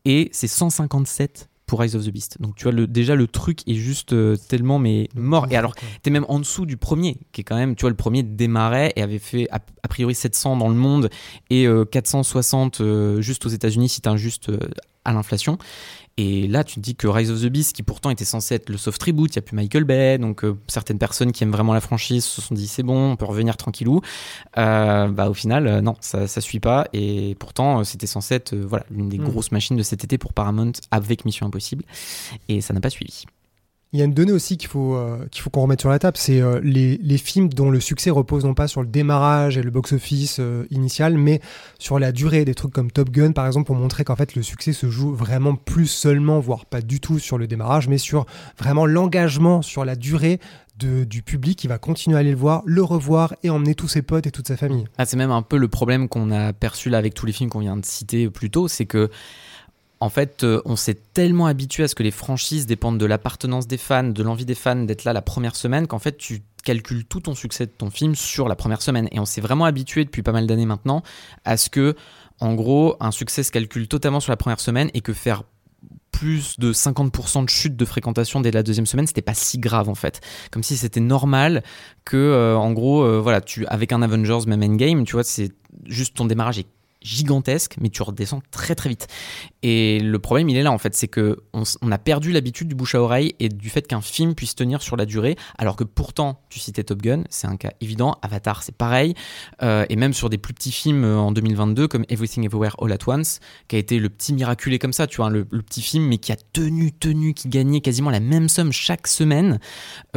[0.07, 2.37] Et c'est 157 pour Rise of the Beast.
[2.41, 5.47] Donc tu vois, le, déjà le truc est juste euh, tellement mais mort.
[5.51, 7.97] Et alors, t'es même en dessous du premier, qui est quand même, tu vois, le
[7.97, 11.09] premier démarrait et avait fait a, a priori 700 dans le monde
[11.51, 14.59] et euh, 460 euh, juste aux États-Unis si t'injustes euh,
[15.05, 15.59] à l'inflation.
[16.19, 18.69] Et là, tu te dis que Rise of the Beast, qui pourtant était censé être
[18.69, 21.53] le soft reboot, il n'y a plus Michael Bay, donc euh, certaines personnes qui aiment
[21.53, 24.03] vraiment la franchise se sont dit c'est bon, on peut revenir tranquillou.
[24.59, 26.87] Euh, bah au final, euh, non, ça, ça suit pas.
[26.93, 29.25] Et pourtant, c'était censé être voilà l'une des Mm.
[29.25, 31.85] grosses machines de cet été pour Paramount avec Mission Impossible,
[32.49, 33.25] et ça n'a pas suivi.
[33.93, 35.19] Il y a une donnée aussi qu'il faut euh,
[35.53, 38.55] qu'on remette sur la table, c'est euh, les, les films dont le succès repose non
[38.55, 41.41] pas sur le démarrage et le box-office euh, initial, mais
[41.79, 42.47] sur la durée.
[42.47, 45.13] Des trucs comme Top Gun, par exemple, pour montrer qu'en fait le succès se joue
[45.15, 48.25] vraiment plus seulement, voire pas du tout sur le démarrage, mais sur
[48.59, 50.41] vraiment l'engagement sur la durée
[50.79, 53.89] de- du public qui va continuer à aller le voir, le revoir et emmener tous
[53.89, 54.85] ses potes et toute sa famille.
[54.97, 57.51] Ah, c'est même un peu le problème qu'on a perçu là avec tous les films
[57.51, 59.11] qu'on vient de citer plus tôt, c'est que
[60.03, 63.69] en fait, euh, on s'est tellement habitué à ce que les franchises dépendent de l'appartenance
[63.69, 67.05] des fans, de l'envie des fans d'être là la première semaine, qu'en fait, tu calcules
[67.05, 69.09] tout ton succès de ton film sur la première semaine.
[69.13, 71.05] Et on s'est vraiment habitué depuis pas mal d'années maintenant
[71.45, 71.95] à ce que,
[72.41, 75.45] en gros, un succès se calcule totalement sur la première semaine et que faire
[76.11, 79.89] plus de 50% de chute de fréquentation dès la deuxième semaine, c'était pas si grave
[79.89, 80.21] en fait.
[80.51, 81.63] Comme si c'était normal
[82.05, 85.53] que, euh, en gros, euh, voilà, tu avec un Avengers même Endgame, tu vois, c'est
[85.87, 86.67] juste ton démarrage est
[87.05, 89.09] gigantesque, mais tu redescends très très vite.
[89.63, 92.75] Et le problème, il est là en fait, c'est que on, a perdu l'habitude du
[92.75, 95.85] bouche à oreille et du fait qu'un film puisse tenir sur la durée, alors que
[95.85, 98.17] pourtant, tu citais Top Gun, c'est un cas évident.
[98.23, 99.15] Avatar, c'est pareil,
[99.63, 102.93] Euh, et même sur des plus petits films euh, en 2022 comme Everything Everywhere All
[102.93, 105.83] at Once, qui a été le petit miraculé comme ça, tu vois, le, le petit
[105.83, 109.61] film, mais qui a tenu, tenu, qui gagnait quasiment la même somme chaque semaine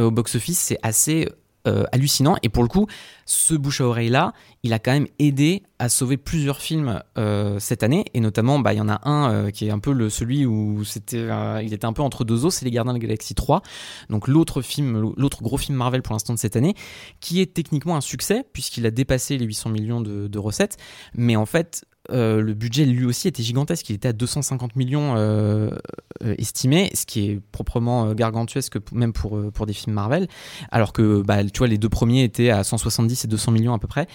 [0.00, 1.28] euh, au box-office, c'est assez
[1.66, 2.36] euh, hallucinant.
[2.42, 2.86] Et pour le coup,
[3.24, 7.58] ce bouche à oreille là, il a quand même aidé à sauver plusieurs films euh,
[7.58, 8.04] cette année.
[8.14, 10.46] Et notamment, bah, il y en a un euh, qui est un peu le, celui
[10.46, 11.28] où c'était,
[11.62, 13.62] il était un peu entre deux os, c'est Les Gardiens de la Galaxie 3.
[14.10, 16.74] Donc l'autre film, l'autre gros film Marvel pour l'instant de cette année,
[17.20, 20.76] qui est techniquement un succès puisqu'il a dépassé les 800 millions de recettes.
[21.14, 23.88] Mais en fait, euh, le budget lui aussi était gigantesque.
[23.90, 25.70] Il était à 250 millions euh,
[26.24, 30.28] euh, estimé, ce qui est proprement euh, gargantuesque même pour, pour des films Marvel.
[30.70, 33.78] Alors que bah, tu vois, les deux premiers étaient à 170 et 200 millions à
[33.78, 34.06] peu près.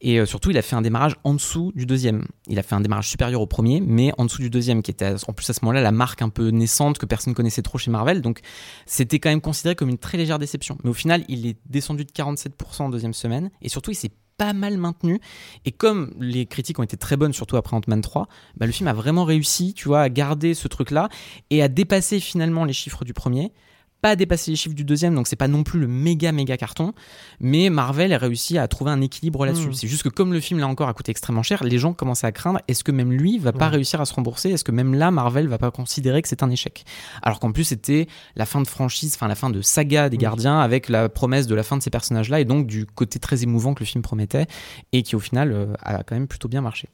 [0.00, 2.24] Et surtout, il a fait un démarrage en dessous du deuxième.
[2.46, 5.14] Il a fait un démarrage supérieur au premier, mais en dessous du deuxième, qui était
[5.26, 7.90] en plus à ce moment-là la marque un peu naissante que personne connaissait trop chez
[7.90, 8.22] Marvel.
[8.22, 8.40] Donc
[8.86, 10.78] c'était quand même considéré comme une très légère déception.
[10.84, 13.50] Mais au final, il est descendu de 47% en deuxième semaine.
[13.62, 15.20] Et surtout, il s'est pas mal maintenu.
[15.66, 18.88] Et comme les critiques ont été très bonnes, surtout après Ant-Man 3, bah, le film
[18.88, 21.10] a vraiment réussi, tu vois, à garder ce truc-là
[21.50, 23.52] et à dépasser finalement les chiffres du premier.
[24.00, 26.56] Pas à dépasser les chiffres du deuxième, donc c'est pas non plus le méga méga
[26.56, 26.92] carton,
[27.40, 29.68] mais Marvel a réussi à trouver un équilibre là-dessus.
[29.68, 29.74] Mm.
[29.74, 32.26] C'est juste que comme le film là encore a coûté extrêmement cher, les gens commençaient
[32.26, 34.50] à craindre est-ce que même lui va pas réussir à se rembourser?
[34.50, 36.84] Est-ce que même là Marvel va pas considérer que c'est un échec?
[37.22, 38.06] Alors qu'en plus c'était
[38.36, 40.18] la fin de franchise, enfin la fin de saga des.
[40.18, 43.42] Gardiens avec la promesse de la fin de ces personnages-là et donc du côté très
[43.42, 44.46] émouvant que le film promettait
[44.92, 46.88] et qui au final euh, a quand même plutôt bien marché.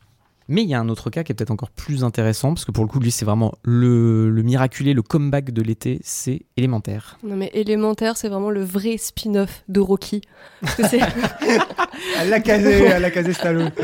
[0.48, 2.70] Mais il y a un autre cas qui est peut-être encore plus intéressant, parce que
[2.72, 7.18] pour le coup, lui, c'est vraiment le, le miraculé, le comeback de l'été, c'est élémentaire.
[7.22, 10.20] Non mais élémentaire, c'est vraiment le vrai spin-off de Rocky.
[10.60, 11.00] Parce que c'est-
[12.20, 13.70] Elle l'a casé, elle l'a casé Stallone.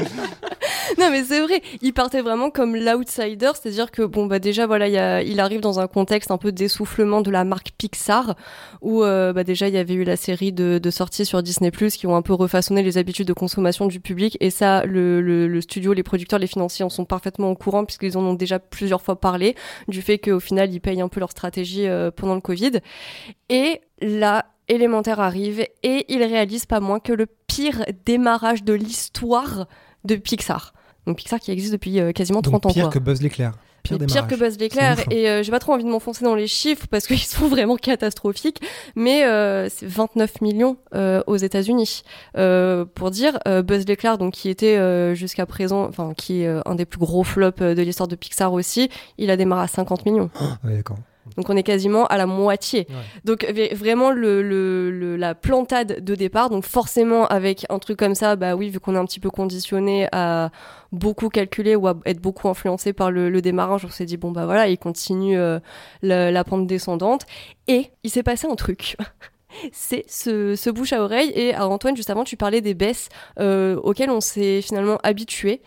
[0.98, 5.22] non mais c'est vrai, il partait vraiment comme l'outsider, c'est-à-dire que bon bah déjà voilà,
[5.22, 8.34] il, arrive dans un contexte un peu d'essoufflement de la marque Pixar,
[8.80, 11.96] où euh, bah déjà il y avait eu la série de, sorties sur Disney Plus
[11.96, 15.92] qui ont un peu refaçonné les habitudes de consommation du public, et ça le studio,
[15.92, 19.20] les producteurs, les financiers en sont parfaitement au courant puisqu'ils en ont déjà plusieurs fois
[19.20, 19.54] parlé
[19.88, 22.80] du fait qu'au final ils payent un peu leur stratégie euh, pendant le Covid.
[23.48, 29.66] Et là, élémentaire arrive et il réalise pas moins que le pire démarrage de l'histoire
[30.04, 30.72] de Pixar.
[31.06, 32.74] Donc Pixar qui existe depuis euh, quasiment 30 Donc ans.
[32.74, 33.52] pire que Buzz l'éclair.
[33.82, 36.46] Pire pire que Buzz l'éclair et euh, j'ai pas trop envie de m'enfoncer dans les
[36.46, 38.60] chiffres parce qu'ils sont vraiment catastrophiques
[38.94, 42.02] mais euh, c'est 29 millions euh, aux États-Unis
[42.36, 46.48] Euh, pour dire euh, Buzz l'éclair donc qui était euh, jusqu'à présent enfin qui est
[46.66, 50.04] un des plus gros flops de l'histoire de Pixar aussi il a démarré à 50
[50.04, 50.28] millions
[50.62, 50.98] Ouais, d'accord.
[51.36, 52.86] Donc on est quasiment à la moitié.
[52.88, 52.94] Ouais.
[53.24, 56.50] Donc vraiment le, le- le- la plantade de départ.
[56.50, 59.30] Donc forcément avec un truc comme ça, bah oui, vu qu'on est un petit peu
[59.30, 60.50] conditionné à
[60.92, 64.32] beaucoup calculer ou à être beaucoup influencé par le, le démarrage, on s'est dit bon
[64.32, 65.60] bah voilà, il continue euh,
[66.02, 67.22] la, la pente descendante.
[67.68, 68.96] Et il s'est passé un truc.
[69.72, 71.32] C'est ce, ce bouche à oreille.
[71.34, 73.08] Et alors, Antoine, juste avant, tu parlais des baisses
[73.40, 75.60] euh, auxquelles on s'est finalement habitué.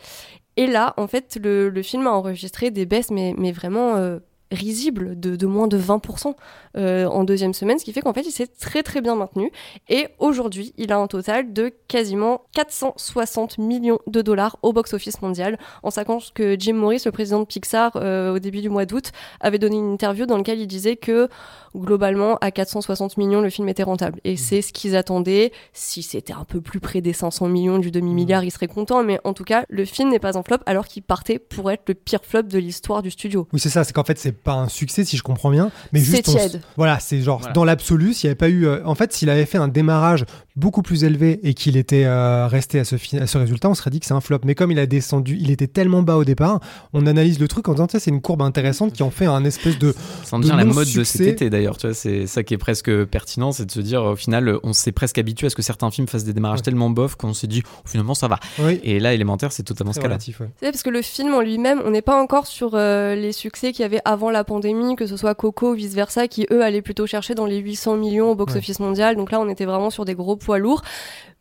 [0.56, 4.20] Et là, en fait, le, le film a enregistré des baisses, mais, mais vraiment euh,
[4.54, 6.36] risibles, de, de moins de 20%
[6.78, 9.52] euh, en deuxième semaine, ce qui fait qu'en fait, il s'est très très bien maintenu.
[9.90, 15.58] Et aujourd'hui, il a un total de quasiment 460 millions de dollars au box-office mondial,
[15.84, 19.12] en sachant que Jim Morris, le président de Pixar, euh, au début du mois d'août,
[19.40, 21.30] avait donné une interview dans laquelle il disait que
[21.76, 24.20] globalement, à 460 millions, le film était rentable.
[24.24, 25.52] Et c'est ce qu'ils attendaient.
[25.74, 29.04] Si c'était un peu plus près des 500 millions, du demi-milliard, ils seraient contents.
[29.04, 31.84] Mais en tout cas, le film n'est pas un flop, alors qu'il partait pour être
[31.88, 33.48] le pire flop de l'histoire du studio.
[33.54, 36.00] Oui, c'est ça, c'est qu'en fait, c'est pas un succès si je comprends bien, mais
[36.00, 36.28] C'est juste.
[36.56, 36.60] on.
[36.78, 37.54] Voilà, c'est genre Voilà.
[37.54, 38.66] dans l'absolu, s'il n'y avait pas eu.
[38.66, 42.48] euh, en fait, s'il avait fait un démarrage beaucoup plus élevé et qu'il était euh,
[42.48, 44.40] resté à ce, fi- à ce résultat, on serait dit que c'est un flop.
[44.46, 46.60] Mais comme il a descendu, il était tellement bas au départ,
[46.94, 49.80] on analyse le truc en disant, c'est une courbe intéressante qui en fait un espèce
[49.80, 49.94] de.
[50.24, 52.54] Ça en de devient la mode de cet été d'ailleurs, tu vois, c'est ça qui
[52.54, 55.56] est presque pertinent, c'est de se dire au final, on s'est presque habitué à ce
[55.56, 56.64] que certains films fassent des démarrages Ouais.
[56.64, 58.40] tellement bof qu'on s'est dit oh, finalement ça va.
[58.60, 60.18] Oui, Et là, élémentaire, c'est totalement ce cas-là.
[60.18, 60.48] ouais.
[60.60, 63.72] C'est parce que le film en lui-même, on n'est pas encore sur euh, les succès
[63.72, 66.82] qu'il y avait avant la pandémie, que ce soit Coco ou vice-versa, qui eux allaient
[66.84, 69.16] plutôt chercher dans les 800 millions au box-office mondial.
[69.16, 70.84] Donc là, on était vraiment sur des gros poids lourds.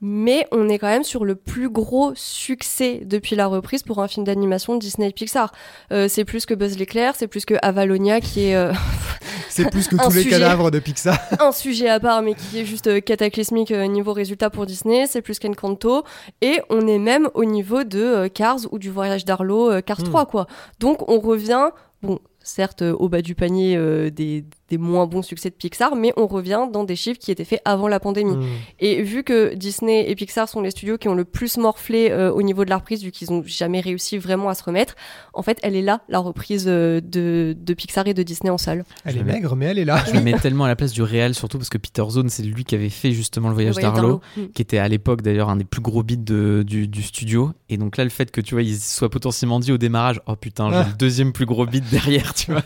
[0.05, 4.09] Mais on est quand même sur le plus gros succès depuis la reprise pour un
[4.09, 5.53] film d'animation Disney et Pixar.
[5.93, 8.73] Euh, c'est plus que Buzz l'éclair, c'est plus que Avalonia, qui est euh,
[9.49, 11.17] C'est plus que tous les cadavres de Pixar.
[11.41, 15.07] un sujet à part, mais qui est juste euh, cataclysmique niveau résultat pour Disney.
[15.07, 16.03] C'est plus qu'Encanto.
[16.41, 20.11] Et on est même au niveau de Cars ou du voyage d'Arlo, Cars Hmm.
[20.11, 20.47] 3, quoi.
[20.81, 21.71] Donc on revient,
[22.03, 26.15] bon, certes au bas du panier euh, des, des moins bons succès de Pixar, mais
[26.17, 28.37] on revient dans des chiffres qui étaient faits avant la pandémie.
[28.39, 28.43] Mm.
[28.81, 32.33] Et vu que Disney et Pixar sont les studios qui ont le plus morflé euh,
[32.33, 34.95] au niveau de la reprise, vu qu'ils ont jamais réussi vraiment à se remettre,
[35.35, 38.57] en fait, elle est là, la reprise euh, de, de Pixar et de Disney en
[38.57, 38.85] salle.
[39.05, 40.03] Elle Je est maigre, mais elle est là.
[40.07, 42.43] Je me mets tellement à la place du réel, surtout parce que Peter Zone, c'est
[42.43, 44.23] lui qui avait fait justement le voyage d'Arlo.
[44.55, 47.53] qui était à l'époque d'ailleurs un des plus gros beats de- du, du studio.
[47.69, 50.35] Et donc là, le fait que tu vois, il soit potentiellement dit au démarrage, oh
[50.37, 50.87] putain, j'ai Ah.
[50.91, 52.63] le deuxième plus gros beat derrière, tu vois.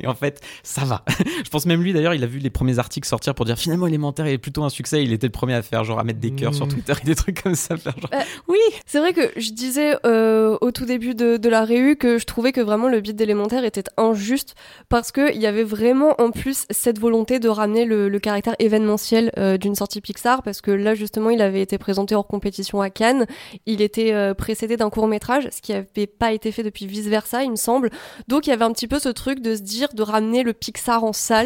[0.00, 1.04] Et en fait, ça va.
[1.48, 3.86] Je pense même lui d'ailleurs, il a vu les premiers articles sortir pour dire finalement
[3.86, 5.02] élémentaire est plutôt un succès.
[5.02, 6.72] Il était le premier à faire genre à mettre des cœurs sur Mm.
[6.72, 7.78] Twitter et des trucs comme ça.
[7.78, 8.58] Faire genre, Euh, oui.
[8.84, 12.26] C'est vrai que je disais euh, au tout début de, de la réu que je
[12.26, 14.56] trouvais que vraiment le beat d'élémentaire était injuste
[14.90, 19.32] parce qu'il y avait vraiment en plus cette volonté de ramener le, le caractère événementiel
[19.38, 22.90] euh, d'une sortie Pixar parce que là justement il avait été présenté hors compétition à
[22.90, 23.24] Cannes.
[23.64, 27.06] Il était euh, précédé d'un court métrage, ce qui n'avait pas été fait depuis vice
[27.06, 27.88] versa il me semble.
[28.28, 30.52] Donc il y avait un petit peu ce truc de se dire de ramener le
[30.52, 31.37] Pixar en salle.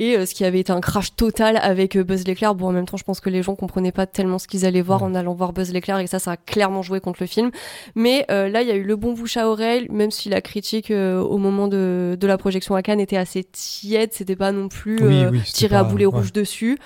[0.00, 2.54] Et euh, ce qui avait été un crash total avec euh, Buzz l'éclair.
[2.54, 4.80] Bon, en même temps, je pense que les gens comprenaient pas tellement ce qu'ils allaient
[4.80, 7.50] voir en allant voir Buzz l'éclair et ça, ça a clairement joué contre le film.
[7.96, 10.40] Mais euh, là, il y a eu le bon bouche à oreille, même si la
[10.40, 14.10] critique au moment de, de la projection à Cannes était assez tiède.
[14.12, 16.16] C'était pas non plus Oui, tiré à boulet ouais.
[16.18, 16.78] rouge dessus.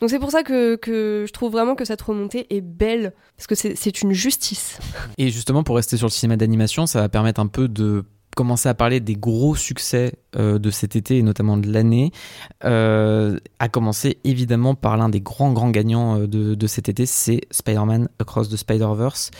[0.00, 3.46] Donc c'est pour ça que, que je trouve vraiment que cette remontée est belle, parce
[3.46, 4.80] que c'est une justice.
[5.16, 8.68] Et justement, pour rester sur le cinéma d'animation, ça va permettre un peu de commencer
[8.68, 12.12] à parler des gros succès euh, de cet été et notamment de l'année,
[12.64, 17.42] euh, à commencer évidemment par l'un des grands grands gagnants euh, de, cet été, c'est
[17.50, 19.30] Spider-Man Across the Spider-Verse.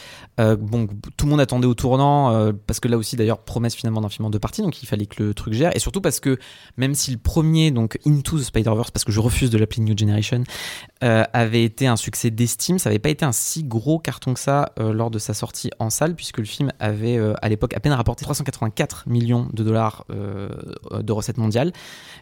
[0.41, 3.75] Euh, bon, tout le monde attendait au tournant, euh, parce que là aussi d'ailleurs promesse
[3.75, 6.01] finalement d'un film en deux parties, donc il fallait que le truc gère, et surtout
[6.01, 6.39] parce que
[6.77, 9.97] même si le premier, donc Into the Spider-Verse, parce que je refuse de l'appeler New
[9.97, 10.45] Generation,
[11.03, 14.41] euh, avait été un succès d'estime, ça n'avait pas été un si gros carton que
[14.41, 17.75] ça euh, lors de sa sortie en salle, puisque le film avait euh, à l'époque
[17.75, 20.49] à peine rapporté 384 millions de dollars euh,
[21.01, 21.73] de recettes mondiales.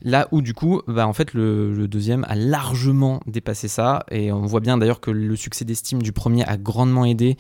[0.03, 4.33] Là où du coup, bah, en fait, le, le deuxième a largement dépassé ça, et
[4.33, 7.37] on voit bien d'ailleurs que le succès d'estime du premier a grandement aidé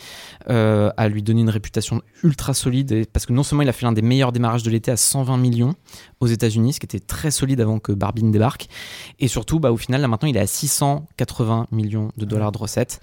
[0.48, 3.72] euh, à lui donner une réputation ultra solide, et- parce que non seulement il a
[3.72, 5.74] fait l'un des meilleurs démarrages de l'été à 120 millions
[6.20, 8.68] aux États-Unis, ce qui était très solide avant que Barbie ne débarque,
[9.18, 12.58] et surtout, bah, au final, là maintenant, il est à 680 millions de dollars de
[12.58, 13.00] recettes.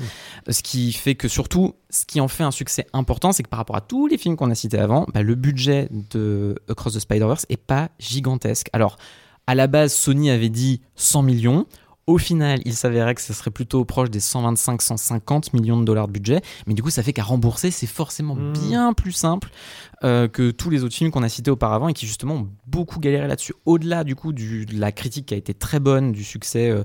[0.49, 3.57] Ce qui fait que surtout, ce qui en fait un succès important, c'est que par
[3.59, 6.99] rapport à tous les films qu'on a cités avant, bah, le budget de Across the
[6.99, 8.69] Spider-Verse est pas gigantesque.
[8.73, 8.97] Alors,
[9.47, 11.65] à la base, Sony avait dit 100 millions.
[12.07, 16.13] Au final, il s'avérait que ce serait plutôt proche des 125-150 millions de dollars de
[16.13, 16.41] budget.
[16.65, 18.53] Mais du coup, ça fait qu'à rembourser, c'est forcément Mmh.
[18.53, 19.49] bien plus simple
[20.05, 23.01] euh, que tous les autres films qu'on a cités auparavant et qui justement ont beaucoup
[23.01, 23.53] galéré là-dessus.
[23.65, 26.83] Au-delà du coup du, de la critique qui a été très bonne, du succès euh,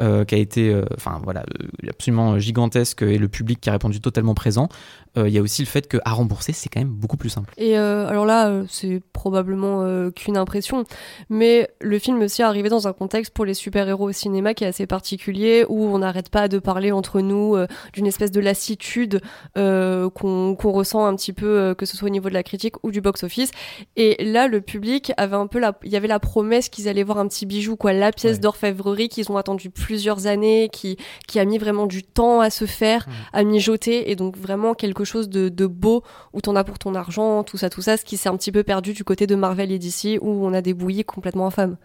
[0.00, 1.44] euh, qui a été, enfin voilà,
[1.88, 4.68] absolument gigantesque et le public qui a répondu totalement présent.
[5.16, 7.52] Euh, Il y a aussi le fait qu'à rembourser, c'est quand même beaucoup plus simple.
[7.56, 10.84] Et euh, alors là, euh, c'est probablement euh, qu'une impression,
[11.30, 14.64] mais le film aussi est arrivé dans un contexte pour les super-héros au cinéma qui
[14.64, 18.40] est assez particulier, où on n'arrête pas de parler entre nous euh, d'une espèce de
[18.40, 19.20] lassitude
[19.56, 22.42] euh, qu'on qu'on ressent un petit peu, euh, que ce soit au niveau de la
[22.42, 23.50] critique ou du box-office.
[23.96, 27.02] Et là, le public avait un peu la, il y avait la promesse qu'ils allaient
[27.02, 28.38] voir un petit bijou, quoi, la pièce Ouais.
[28.40, 30.96] d'orfèvrerie qu'ils ont attendu plusieurs années, qui,
[31.28, 35.03] qui a mis vraiment du temps à se faire, à mijoter, et donc vraiment quelque
[35.04, 38.04] chose de, de beau où t'en as pour ton argent, tout ça, tout ça, ce
[38.04, 40.60] qui s'est un petit peu perdu du côté de Marvel et DC où on a
[40.62, 41.76] des bouillies complètement infâmes.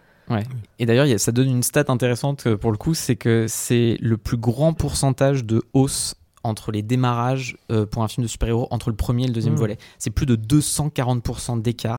[0.78, 4.16] Et d'ailleurs, ça donne une stat intéressante euh, pour le coup, c'est que c'est le
[4.16, 8.90] plus grand pourcentage de hausse entre les démarrages euh, pour un film de super-héros entre
[8.90, 9.58] le premier et le deuxième Mm.
[9.58, 9.78] volet.
[9.98, 11.96] C'est plus de 240% d'écart.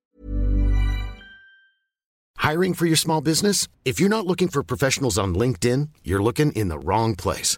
[2.42, 3.68] Hiring for your small business?
[3.86, 7.58] If you're not looking for professionals on LinkedIn, you're looking in the wrong place.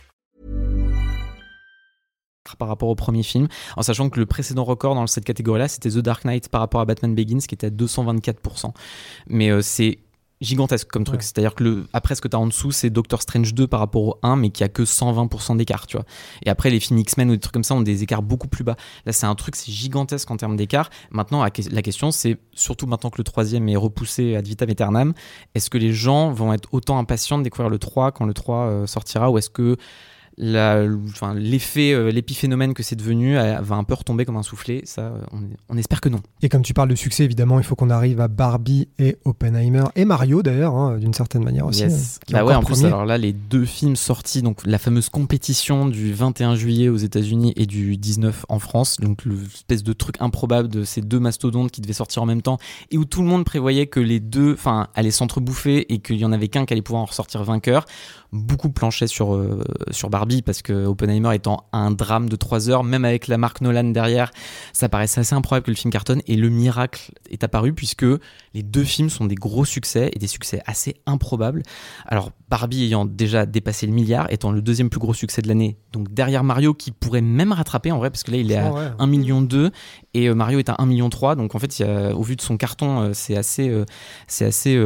[2.57, 5.89] Par rapport au premier film, en sachant que le précédent record dans cette catégorie-là, c'était
[5.89, 8.71] The Dark Knight par rapport à Batman Begins, qui était à 224%.
[9.27, 9.99] Mais euh, c'est
[10.41, 11.19] gigantesque comme truc.
[11.19, 11.23] Ouais.
[11.23, 13.79] C'est-à-dire que le, après, ce que tu as en dessous, c'est Doctor Strange 2 par
[13.79, 16.05] rapport au 1, mais qui a que 120% d'écart, tu vois.
[16.43, 18.63] Et après, les films X-Men ou des trucs comme ça ont des écarts beaucoup plus
[18.63, 18.75] bas.
[19.05, 20.89] Là, c'est un truc, c'est gigantesque en termes d'écart.
[21.11, 24.69] Maintenant, la que- la question, c'est surtout maintenant que le troisième est repoussé ad vitam
[24.69, 25.13] aeternam,
[25.53, 28.55] est-ce que les gens vont être autant impatients de découvrir le 3 quand le 3
[28.65, 29.77] euh, sortira, ou est-ce que
[30.37, 34.81] l'effet, euh, l'épiphénomène que c'est devenu euh, va un peu retomber comme un soufflé.
[34.85, 36.19] Ça, euh, on, on espère que non.
[36.41, 39.83] Et comme tu parles de succès, évidemment, il faut qu'on arrive à Barbie et Oppenheimer
[39.95, 41.81] et Mario d'ailleurs, hein, d'une certaine manière aussi.
[41.81, 42.19] Yes.
[42.29, 45.87] hein, Bah ouais, en plus, alors là, les deux films sortis, donc la fameuse compétition
[45.87, 50.69] du 21 juillet aux États-Unis et du 19 en France, donc l'espèce de truc improbable
[50.69, 52.57] de ces deux mastodontes qui devaient sortir en même temps
[52.89, 56.25] et où tout le monde prévoyait que les deux, enfin, allaient s'entrebouffer et qu'il y
[56.25, 57.85] en avait qu'un qui allait pouvoir en ressortir vainqueur.
[58.31, 59.61] Beaucoup planchaient sur euh,
[59.91, 63.59] sur Barbie parce que Oppenheimer étant un drame de 3 heures, même avec la marque
[63.59, 64.31] Nolan derrière,
[64.71, 68.05] ça paraissait assez improbable que le film cartonne et le miracle est apparu puisque
[68.53, 71.63] les deux films sont des gros succès et des succès assez improbables.
[72.05, 75.77] Alors Barbie ayant déjà dépassé le milliard, étant le deuxième plus gros succès de l'année,
[75.93, 78.71] donc derrière Mario qui pourrait même rattraper en vrai parce que là il est à
[78.71, 78.87] ouais.
[78.99, 79.71] 1 million 2
[80.13, 82.21] et euh, Mario est à 1 million 3 donc en fait il y a- au
[82.21, 83.85] vu de son carton euh, c'est assez euh,
[84.27, 84.77] c'est assez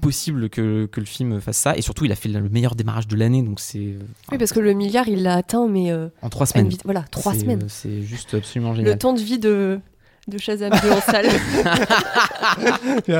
[0.00, 3.08] possible que, que le film fasse ça et surtout il a fait le meilleur démarrage
[3.08, 3.96] de l'année donc c'est
[4.30, 6.80] Oui, parce que le milliard, il l'a atteint, mais euh, en 3 à une semaines.
[6.84, 7.64] voilà, trois semaines.
[7.68, 8.92] C'est juste absolument génial.
[8.92, 9.80] Le temps de vie de,
[10.28, 11.26] de Shazam 2 en salle.
[13.06, 13.12] Tu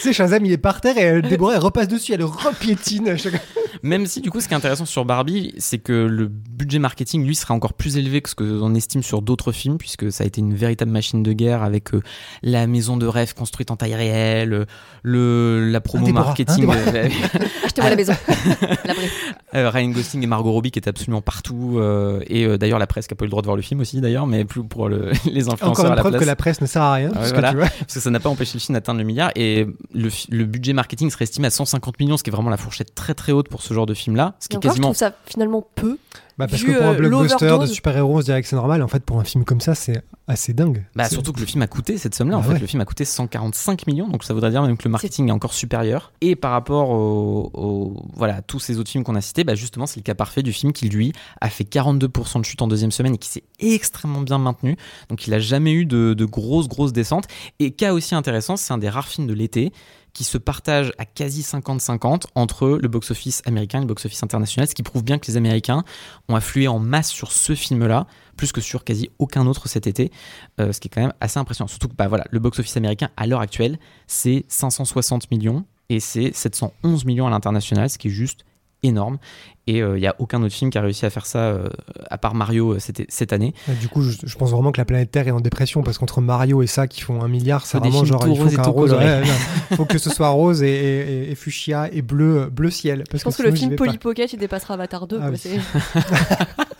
[0.00, 3.08] sais, Shazam, il est par terre et Déborah, elle repasse dessus, elle repiétine.
[3.10, 3.40] à chaque-
[3.84, 7.24] Même si du coup ce qui est intéressant sur Barbie, c'est que le budget marketing
[7.26, 10.24] lui sera encore plus élevé que ce que l'on estime sur d'autres films, puisque ça
[10.24, 12.00] a été une véritable machine de guerre avec euh,
[12.42, 14.64] la maison de rêve construite en taille réelle, euh,
[15.02, 17.08] le, la promo Déborah, marketing, hein, euh,
[17.64, 18.14] Achetez-moi la maison.
[18.86, 19.08] la vraie.
[19.54, 22.86] euh, Ryan Gosling et Margot Robbie qui étaient absolument partout, euh, et euh, d'ailleurs la
[22.86, 24.64] presse qui a pas eu le droit de voir le film aussi d'ailleurs, mais plus
[24.64, 26.22] pour le- les influenceurs Encore à une la preuve place.
[26.22, 27.08] que la presse ne sert à rien.
[27.08, 27.50] Ouais, parce que voilà.
[27.50, 30.08] tu vois, Parce que ça n'a pas empêché le film d'atteindre le milliard et le,
[30.30, 33.12] le budget marketing serait estimé à 150 millions, ce qui est vraiment la fourchette très
[33.12, 34.96] très haute pour ce genre de film-là, ce qui Et est encore, je quasiment trouve
[34.98, 35.98] ça finalement peu.
[36.38, 38.56] bah, parce Vu, que pour un euh, blockbuster de super-héros, on se dirait que c'est
[38.56, 38.82] normal.
[38.82, 40.86] En fait, pour un film comme ça, c'est assez dingue.
[40.96, 42.36] Bah, surtout que le film a coûté cette somme-là.
[42.38, 42.58] en Bah fait, ouais.
[42.60, 45.32] le film a coûté 145 millions, donc ça voudrait dire même que le marketing est
[45.32, 46.12] encore supérieur.
[46.22, 49.86] Et par rapport au, au- voilà, tous ces autres films qu'on a cités, bah, justement,
[49.86, 52.90] c'est le cas parfait du film qui, lui, a fait 42% de chute en deuxième
[52.92, 54.76] semaine et qui s'est extrêmement bien maintenu.
[55.10, 57.26] Donc, il a jamais eu de, de grosses, grosses descentes.
[57.58, 59.72] Et cas aussi intéressant, c'est un des rares films de l'été
[60.14, 64.74] qui se partage à quasi 50-50 entre le box-office américain et le box-office international, ce
[64.74, 65.84] qui prouve bien que les Américains
[66.28, 68.06] ont afflué en masse sur ce film-là,
[68.36, 70.10] plus que sur quasi aucun autre cet été.
[70.60, 71.68] Euh, ce qui est quand même assez impressionnant.
[71.68, 77.04] Surtout que bah, le box-office américain, à l'heure actuelle, c'est 560 millions et c'est 711
[77.04, 78.44] millions à l'international, ce qui est juste
[78.84, 79.18] énorme.
[79.66, 81.70] Et il n'y a aucun autre film qui a réussi à faire ça, euh,
[82.10, 83.54] à part Mario euh, cette, cette année.
[83.70, 85.96] Et Du coup, je, je pense vraiment que la planète Terre est en dépression parce
[85.96, 88.92] qu'entre Mario et ça qui font un milliard, c'est vraiment genre tout il faut rose,
[88.92, 89.22] ouais,
[89.88, 93.04] que ce soit rose et, et- et fuchsia et bleu, bleu ciel.
[93.10, 93.76] Parce Je pense que sinon, le film.
[93.76, 95.16] Polly Pocket, il dépassera Avatar 2.
[95.18, 95.38] Ah quoi, oui.
[95.38, 95.58] c'est-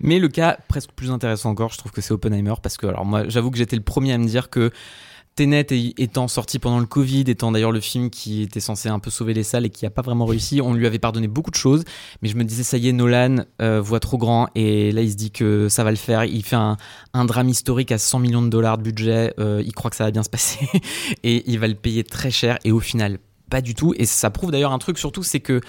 [0.00, 3.04] Mais le cas presque plus intéressant encore, je trouve que c'est Oppenheimer parce que alors
[3.04, 4.70] moi j'avoue que j'étais le premier à me dire que
[5.38, 5.68] Tenet
[5.98, 9.34] étant sorti pendant le Covid, étant d'ailleurs le film qui était censé un peu sauver
[9.34, 11.84] les salles et qui a pas vraiment réussi, on lui avait pardonné beaucoup de choses,
[12.22, 14.48] mais je me disais ça y est Nolan euh, voit trop grand.
[14.56, 16.76] Et là il se dit que ça va le faire, il fait un,
[17.14, 20.02] un drame historique à 100 millions de dollars de budget, euh, il croit que ça
[20.02, 20.68] va bien se passer.
[21.22, 22.58] Et il va le payer très cher.
[22.64, 23.18] Et au final
[23.48, 23.94] pas du tout.
[23.96, 25.60] Et ça prouve d'ailleurs un truc surtout c'est que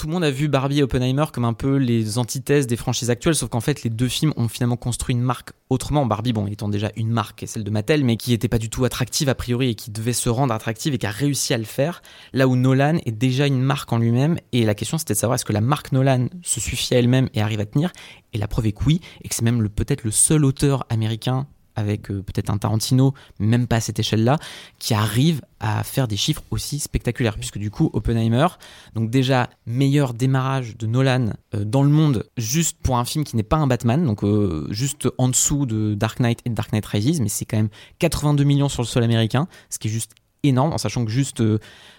[0.00, 3.10] tout le monde a vu Barbie et Oppenheimer comme un peu les antithèses des franchises
[3.10, 6.06] actuelles, sauf qu'en fait, les deux films ont finalement construit une marque autrement.
[6.06, 8.86] Barbie, bon, étant déjà une marque, celle de Mattel, mais qui n'était pas du tout
[8.86, 11.64] attractive a priori et qui devait se rendre attractive et qui a réussi à le
[11.64, 12.00] faire.
[12.32, 15.34] Là où Nolan est déjà une marque en lui-même, et la question c'était de savoir
[15.34, 17.92] est-ce que la marque Nolan se suffit à elle-même et arrive à tenir?
[18.32, 21.46] Et la preuve est que oui, et que c'est même peut-être le seul auteur américain
[21.80, 24.38] avec euh, peut-être un Tarantino, même pas à cette échelle-là,
[24.78, 27.36] qui arrive à faire des chiffres aussi spectaculaires.
[27.36, 28.46] Puisque du coup, Oppenheimer,
[28.94, 33.36] donc déjà meilleur démarrage de Nolan euh, dans le monde, juste pour un film qui
[33.36, 36.86] n'est pas un Batman, donc euh, juste en dessous de Dark Knight et Dark Knight
[36.86, 40.12] Rises, mais c'est quand même 82 millions sur le sol américain, ce qui est juste
[40.42, 41.42] énorme, en sachant que juste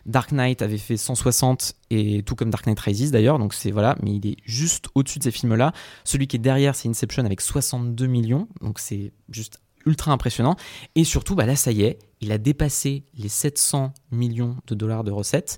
[0.06, 3.96] Dark Knight avait fait 160 et tout comme Dark Knight Rises d'ailleurs, donc c'est voilà,
[4.02, 5.74] mais il est juste au-dessus de ces films-là.
[6.04, 10.56] Celui qui est derrière, c'est Inception avec 62 millions, donc c'est juste ultra impressionnant.
[10.96, 15.04] Et surtout, bah là, ça y est, il a dépassé les 700 millions de dollars
[15.04, 15.58] de recettes.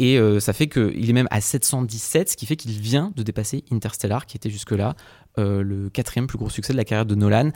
[0.00, 3.22] Et euh, ça fait qu'il est même à 717, ce qui fait qu'il vient de
[3.22, 4.96] dépasser Interstellar, qui était jusque-là
[5.38, 7.50] euh, le quatrième plus gros succès de la carrière de Nolan,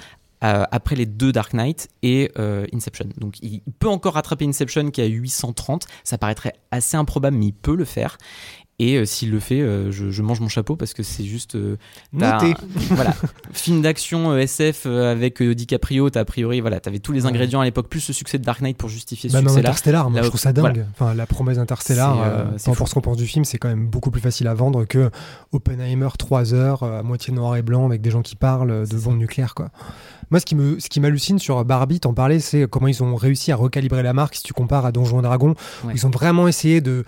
[0.45, 2.31] euh, après les deux Dark Knight et
[2.75, 3.09] Inception.
[3.17, 7.47] Donc il il peut encore rattraper Inception qui a 830, ça paraîtrait assez improbable, mais
[7.47, 8.19] il peut le faire.
[8.81, 11.55] Et euh, s'il le fait, euh, je, je mange mon chapeau parce que c'est juste.
[11.55, 11.77] euh,
[12.13, 12.51] Noté.
[12.53, 13.15] un- voilà,
[13.53, 16.11] film d'action euh, SF euh, avec euh, DiCaprio.
[16.11, 17.29] T'as a priori, voilà, t'avais tous les Ouais.
[17.29, 19.69] ingrédients à l'époque, plus le succès de Dark Knight pour justifier ce Bah, mais succès-là.
[19.69, 20.63] Interstellar, moi Là, je trouve ça dingue.
[20.75, 20.85] voilà.
[20.93, 22.71] Enfin, la promesse Interstellar, C'est, euh, euh, c'est peu fou.
[22.73, 25.09] importe ce qu'on pense du film, c'est quand même beaucoup plus facile à vendre que
[25.53, 28.97] Oppenheimer 3 heures, euh, à moitié noir et blanc, avec des gens qui parlent de
[28.97, 29.71] bombes nucléaires, quoi.
[30.31, 33.15] Moi, ce qui me, ce qui m'hallucine sur Barbie, t'en parlais, c'est comment ils ont
[33.15, 34.35] réussi à recalibrer la marque.
[34.35, 35.55] Si tu compares à Donjons et Dragons,
[35.85, 35.93] où Ouais.
[35.95, 37.05] ils ont vraiment essayé de.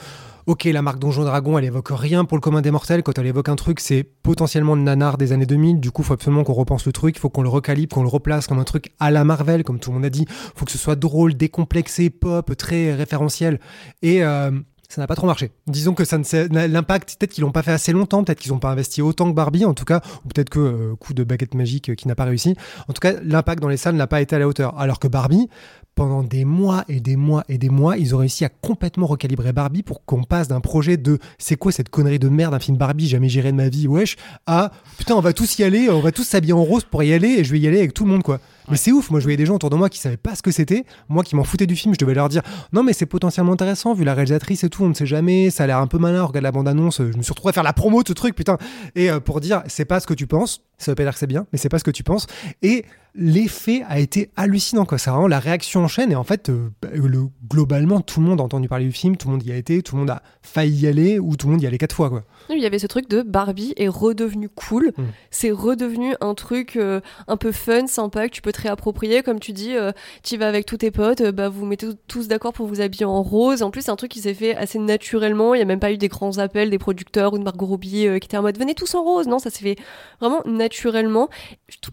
[0.47, 3.03] Ok, la marque Donjons et Dragons, elle évoque rien pour le commun des mortels.
[3.03, 5.81] Quand elle évoque un truc, c'est potentiellement le nanar des années 2000.
[5.81, 7.19] Du coup, faut absolument qu'on repense le truc.
[7.19, 9.91] Faut qu'on le recalibre, qu'on le replace comme un truc à la Marvel, comme tout
[9.91, 10.25] le monde a dit.
[10.55, 13.59] Faut que ce soit drôle, décomplexé, pop, très référentiel.
[14.03, 14.53] Et euh,
[14.89, 15.51] ça n'a pas trop marché.
[15.67, 18.59] Disons que ça ne l'impact, peut-être qu'ils l'ont pas fait assez longtemps, peut-être qu'ils n'ont
[18.59, 21.55] pas investi autant que Barbie, en tout cas, ou peut-être que euh, coup de baguette
[21.55, 22.55] magique euh, qui n'a pas réussi.
[22.89, 24.79] En tout cas, l'impact dans les salles n'a pas été à la hauteur.
[24.79, 25.49] Alors que Barbie,
[25.95, 29.53] pendant des mois et des mois et des mois, ils ont réussi à complètement recalibrer
[29.53, 32.77] Barbie pour qu'on passe d'un projet de c'est quoi cette connerie de merde, un film
[32.77, 34.17] Barbie, jamais j'irai de ma vie, wesh,
[34.47, 37.13] à putain, on va tous y aller, on va tous s'habiller en rose pour y
[37.13, 38.41] aller et je vais y aller avec tout le monde, quoi.
[38.71, 40.43] Mais c'est ouf, moi je voyais des gens autour de moi qui savaient pas ce
[40.43, 42.43] que c'était, moi qui m'en foutais du film, je devais leur dire
[42.73, 45.65] non mais c'est potentiellement intéressant vu la réalisatrice et tout, on ne sait jamais, ça
[45.65, 47.73] a l'air un peu malin, regarde la bande-annonce, je me suis retrouvé à faire la
[47.73, 48.59] promo de ce truc, putain.
[48.95, 51.19] Et euh, pour dire c'est pas ce que tu penses, ça veut pas dire que
[51.19, 52.27] c'est bien, mais c'est pas ce que tu penses.
[52.63, 52.85] Et
[53.17, 54.99] l'effet a été hallucinant, quoi.
[54.99, 56.13] C'est vraiment la réaction en chaîne.
[56.13, 59.17] Et en fait, euh, bah, le, globalement, tout le monde a entendu parler du film,
[59.17, 61.47] tout le monde y a été, tout le monde a failli y aller, ou tout
[61.47, 62.25] le monde y allait quatre fois, quoi.
[62.51, 64.93] Il y avait ce truc de Barbie est redevenu cool.
[64.97, 65.03] Mm.
[65.31, 69.23] C'est redevenu un truc euh, un peu fun, sympa, que tu peux te réapproprier.
[69.23, 69.93] Comme tu dis, euh,
[70.23, 72.81] tu vas avec tous tes potes, euh, bah, vous vous mettez tous d'accord pour vous
[72.81, 73.63] habiller en rose.
[73.63, 75.55] En plus, c'est un truc qui s'est fait assez naturellement.
[75.55, 78.07] Il n'y a même pas eu des grands appels des producteurs ou de Margot Robbie
[78.21, 79.27] qui étaient en mode venez tous en rose.
[79.27, 79.77] Non, ça s'est fait
[80.21, 81.29] vraiment naturellement.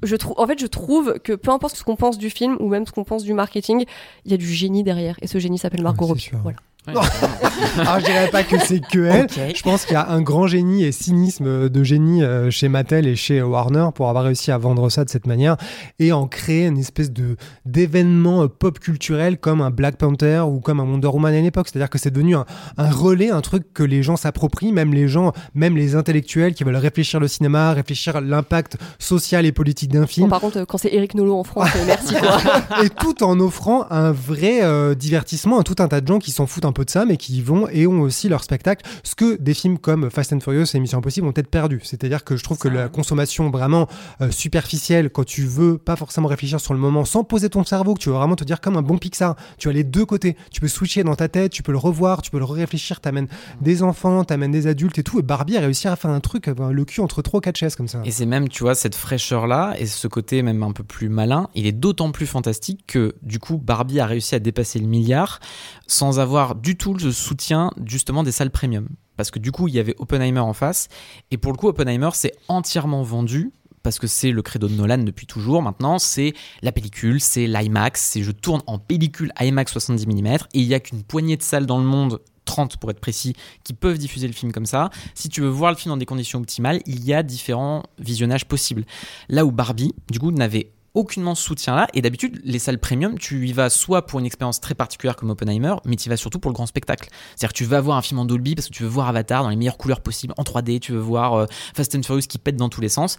[0.03, 2.67] Je trouve, en fait, je trouve que peu importe ce qu'on pense du film ou
[2.69, 3.85] même ce qu'on pense du marketing,
[4.25, 5.17] il y a du génie derrière.
[5.21, 6.21] Et ce génie s'appelle Margot c'est Robbie.
[6.21, 6.39] sûr.
[6.87, 7.05] Alors,
[7.99, 9.27] je dirais pas que c'est que elle.
[9.55, 13.07] Je pense qu'il y a un grand génie et cynisme de génie euh, chez Mattel
[13.07, 15.55] et chez Warner pour avoir réussi à vendre ça de cette manière
[15.99, 20.59] et en créer une espèce de d'événement euh, pop culturel comme un Black Panther ou
[20.59, 21.67] comme un Wonder Woman à l'époque.
[21.71, 22.45] C'est-à-dire que c'est devenu un,
[22.77, 26.63] un relais, un truc que les gens s'approprient, même les gens, même les intellectuels qui
[26.65, 30.29] veulent réfléchir le cinéma, réfléchir l'impact social et politique d'un Bon, film.
[30.29, 32.37] par contre, euh, quand c'est Eric Nolot en France, merci quoi.
[32.83, 36.31] et tout en offrant un vrai euh, divertissement à tout un tas de gens qui
[36.31, 38.85] s'en foutent un peu de ça, mais qui y vont et ont aussi leur spectacle.
[39.03, 41.79] Ce que des films comme Fast and Furious et Mission Impossible ont peut-être perdu.
[41.83, 43.87] C'est-à-dire que je trouve que la consommation vraiment
[44.21, 47.93] euh, superficielle, quand tu veux pas forcément réfléchir sur le moment, sans poser ton cerveau,
[47.93, 50.35] que tu veux vraiment te dire comme un bon Pixar, tu as les deux côtés.
[50.51, 53.27] Tu peux switcher dans ta tête, tu peux le revoir, tu peux le réfléchir, t'amènes
[53.61, 55.19] des enfants, t'amènes des adultes et tout.
[55.19, 57.75] Et Barbie a réussi à faire un truc, euh, le cul entre trois quatre chaises
[57.75, 58.01] comme ça.
[58.05, 61.49] Et c'est même, tu vois, cette fraîcheur-là et ce côté même un peu plus malin,
[61.55, 65.39] il est d'autant plus fantastique que du coup, Barbie a réussi à dépasser le milliard
[65.87, 68.87] sans avoir du tout le soutien justement des salles premium.
[69.17, 70.87] Parce que du coup, il y avait Oppenheimer en face.
[71.29, 73.51] Et pour le coup, Oppenheimer s'est entièrement vendu
[73.83, 75.61] parce que c'est le credo de Nolan depuis toujours.
[75.61, 80.39] Maintenant, c'est la pellicule, c'est l'IMAX, c'est je tourne en pellicule IMAX 70 mm et
[80.53, 83.73] il y a qu'une poignée de salles dans le monde 30 pour être précis, qui
[83.73, 84.89] peuvent diffuser le film comme ça.
[85.15, 88.45] Si tu veux voir le film dans des conditions optimales, il y a différents visionnages
[88.45, 88.85] possibles.
[89.29, 91.87] Là où Barbie, du coup, n'avait aucunement ce soutien-là.
[91.93, 95.29] Et d'habitude, les salles premium, tu y vas soit pour une expérience très particulière comme
[95.29, 97.09] Oppenheimer, mais tu y vas surtout pour le grand spectacle.
[97.35, 99.43] C'est-à-dire que tu vas voir un film en Dolby parce que tu veux voir Avatar
[99.43, 102.37] dans les meilleures couleurs possibles, en 3D, tu veux voir euh, Fast and Furious qui
[102.37, 103.17] pète dans tous les sens.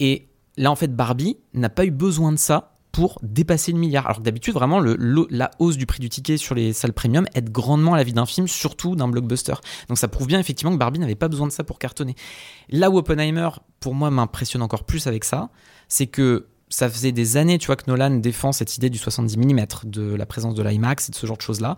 [0.00, 4.04] Et là, en fait, Barbie n'a pas eu besoin de ça pour dépasser le milliard.
[4.04, 4.96] Alors que d'habitude, vraiment, le,
[5.30, 8.12] la hausse du prix du ticket sur les salles premium aide grandement à la vie
[8.12, 9.54] d'un film, surtout d'un blockbuster.
[9.88, 12.14] Donc ça prouve bien effectivement que Barbie n'avait pas besoin de ça pour cartonner.
[12.68, 13.48] Là où Oppenheimer,
[13.80, 15.48] pour moi, m'impressionne encore plus avec ça,
[15.88, 19.66] c'est que ça faisait des années, tu que Nolan défend cette idée du 70 mm,
[19.84, 21.76] de la présence de l'IMAX et de ce genre de choses-là.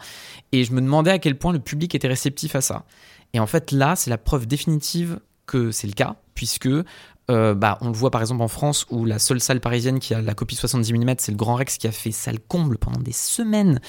[0.53, 2.84] Et je me demandais à quel point le public était réceptif à ça.
[3.32, 6.68] Et en fait, là, c'est la preuve définitive que c'est le cas, puisque
[7.31, 10.12] euh, bah, on le voit par exemple en France où la seule salle parisienne qui
[10.12, 13.01] a la copie 70 mm, c'est le Grand Rex qui a fait salle comble pendant
[13.01, 13.81] des semaines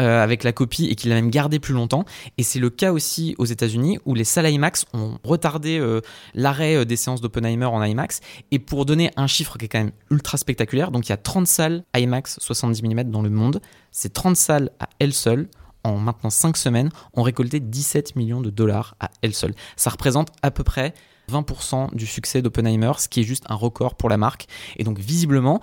[0.00, 2.04] euh, avec la copie et qui l'a même gardée plus longtemps.
[2.38, 6.00] Et c'est le cas aussi aux États-Unis où les salles IMAX ont retardé euh,
[6.34, 8.20] l'arrêt des séances d'Oppenheimer en IMAX.
[8.52, 11.16] Et pour donner un chiffre qui est quand même ultra spectaculaire, donc il y a
[11.18, 13.60] 30 salles IMAX 70 mm dans le monde.
[13.90, 15.48] Ces 30 salles à elles seules
[15.86, 19.54] en maintenant 5 semaines, ont récolté 17 millions de dollars à elles seules.
[19.76, 20.94] Ça représente à peu près
[21.30, 24.46] 20% du succès d'Oppenheimer, ce qui est juste un record pour la marque.
[24.76, 25.60] Et donc visiblement,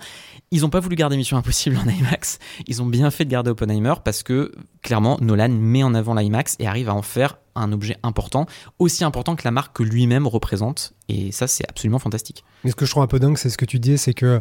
[0.50, 2.38] ils n'ont pas voulu garder Mission Impossible en IMAX.
[2.66, 4.52] Ils ont bien fait de garder Oppenheimer parce que
[4.82, 8.46] clairement, Nolan met en avant l'IMAX et arrive à en faire un objet important,
[8.78, 10.92] aussi important que la marque que lui-même représente.
[11.08, 12.44] Et ça, c'est absolument fantastique.
[12.64, 14.40] Mais ce que je trouve un peu dingue, c'est ce que tu dis, c'est que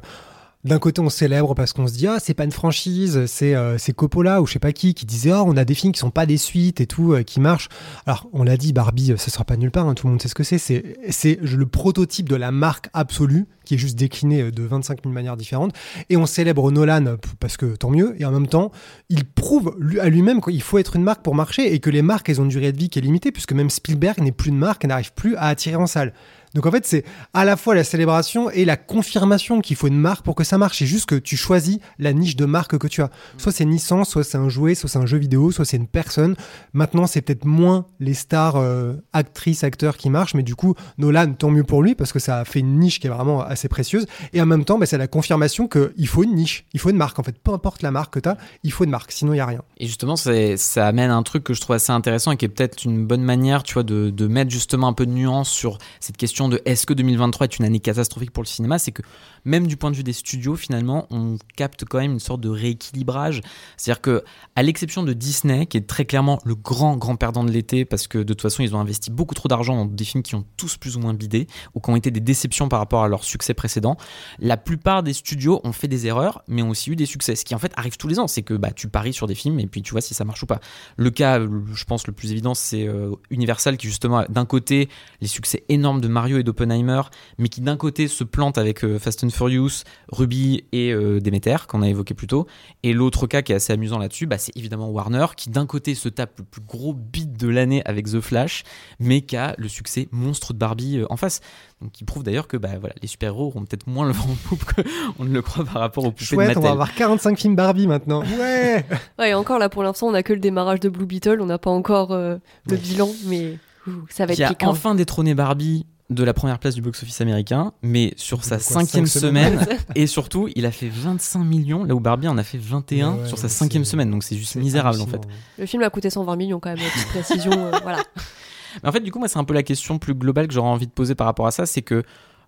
[0.63, 3.77] d'un côté on célèbre parce qu'on se dit ah c'est pas une franchise c'est euh,
[3.77, 5.99] c'est Coppola ou je sais pas qui qui disait oh on a des films qui
[5.99, 7.69] sont pas des suites et tout euh, qui marchent.
[8.05, 10.21] Alors on l'a dit Barbie euh, ça sera pas nulle part hein, tout le monde
[10.21, 10.57] sait ce que c'est.
[10.57, 15.13] C'est le prototype de la marque absolue qui est juste décliné euh, de 25 000
[15.13, 15.73] manières différentes.
[16.09, 18.15] Et on célèbre Nolan euh, parce que tant mieux.
[18.19, 18.71] Et en même temps
[19.09, 22.29] il prouve à lui-même qu'il faut être une marque pour marcher et que les marques
[22.29, 24.57] elles ont une durée de vie qui est limitée puisque même Spielberg n'est plus une
[24.57, 26.13] marque et n'arrive plus à attirer en salle
[26.53, 29.99] Donc en fait, c'est à la fois la célébration et la confirmation qu'il faut une
[29.99, 30.79] marque pour que ça marche.
[30.79, 33.09] C'est juste que tu choisis la niche de marque que tu as.
[33.37, 35.77] Soit c'est une licence, soit c'est un jouet, soit c'est un jeu vidéo, soit c'est
[35.77, 36.35] une personne.
[36.73, 41.33] Maintenant, c'est peut-être moins les stars, euh, actrices, acteurs qui marchent, mais du coup, Nolan,
[41.33, 43.67] tant mieux pour lui parce que ça a fait une niche qui est vraiment assez
[43.67, 44.05] précieuse.
[44.33, 46.97] Et en même temps, bah, c'est la confirmation qu'il faut une niche, il faut une
[46.97, 47.17] marque.
[47.17, 49.37] En fait, peu importe la marque que tu as, il faut une marque, sinon il
[49.37, 49.61] n'y a rien.
[49.77, 52.83] Et justement, ça amène un truc que je trouve assez intéressant et qui est peut-être
[52.83, 56.17] une bonne manière, tu vois, de, de mettre justement un peu de nuance sur cette
[56.17, 59.01] question de est-ce que 2023 est une année catastrophique pour le cinéma, c'est que
[59.45, 62.49] même du point de vue des studios, finalement, on capte quand même une sorte de
[62.49, 63.41] rééquilibrage.
[63.77, 64.23] C'est-à-dire que,
[64.55, 68.07] à l'exception de Disney, qui est très clairement le grand, grand perdant de l'été, parce
[68.07, 70.45] que de toute façon, ils ont investi beaucoup trop d'argent dans des films qui ont
[70.57, 73.23] tous plus ou moins bidé, ou qui ont été des déceptions par rapport à leur
[73.23, 73.97] succès précédent,
[74.39, 77.35] la plupart des studios ont fait des erreurs, mais ont aussi eu des succès.
[77.35, 78.27] Ce qui, en fait, arrive tous les ans.
[78.27, 80.43] C'est que bah, tu paries sur des films et puis tu vois si ça marche
[80.43, 80.59] ou pas.
[80.97, 84.89] Le cas, je pense, le plus évident, c'est euh, Universal, qui justement, d'un côté,
[85.21, 87.01] les succès énormes de Mario et d'Oppenheimer,
[87.37, 91.67] mais qui d'un côté se plante avec euh, Fast and Furious, Ruby et euh, Demeter,
[91.67, 92.47] qu'on a évoqué plus tôt.
[92.83, 95.95] Et l'autre cas qui est assez amusant là-dessus, bah, c'est évidemment Warner, qui d'un côté
[95.95, 98.63] se tape le plus gros beat de l'année avec The Flash,
[98.99, 101.41] mais qui a le succès monstre de Barbie euh, en face.
[101.81, 104.35] Donc, qui prouve d'ailleurs que bah, voilà, les super-héros auront peut-être moins le vent en
[104.47, 106.57] poupe qu'on ne le croit par rapport aux poupées Chouette, de Mattel.
[106.57, 108.23] on va avoir 45 films Barbie maintenant.
[108.39, 108.85] Ouais
[109.19, 111.45] Ouais, et encore là, pour l'instant, on a que le démarrage de Blue Beetle, on
[111.45, 113.57] n'a pas encore euh, le bilan, mais
[113.87, 114.69] ouh, ça va être qui a piquant.
[114.69, 119.05] enfin détrôné Barbie de la première place du box-office américain, mais sur sa quoi, cinquième
[119.07, 122.57] cinq semaine, et surtout, il a fait 25 millions, là où Barbie en a fait
[122.57, 125.21] 21 Ouais, ouais, sur sa cinquième semaine, donc c'est juste misérable en fait.
[125.57, 127.51] Le film a coûté 120 millions quand même, à petite précision.
[127.53, 128.03] euh, voilà.
[128.83, 130.69] Mais en fait, du coup, moi, c'est un peu la question plus globale que j'aurais
[130.69, 132.03] envie de poser par rapport à ça, c'est que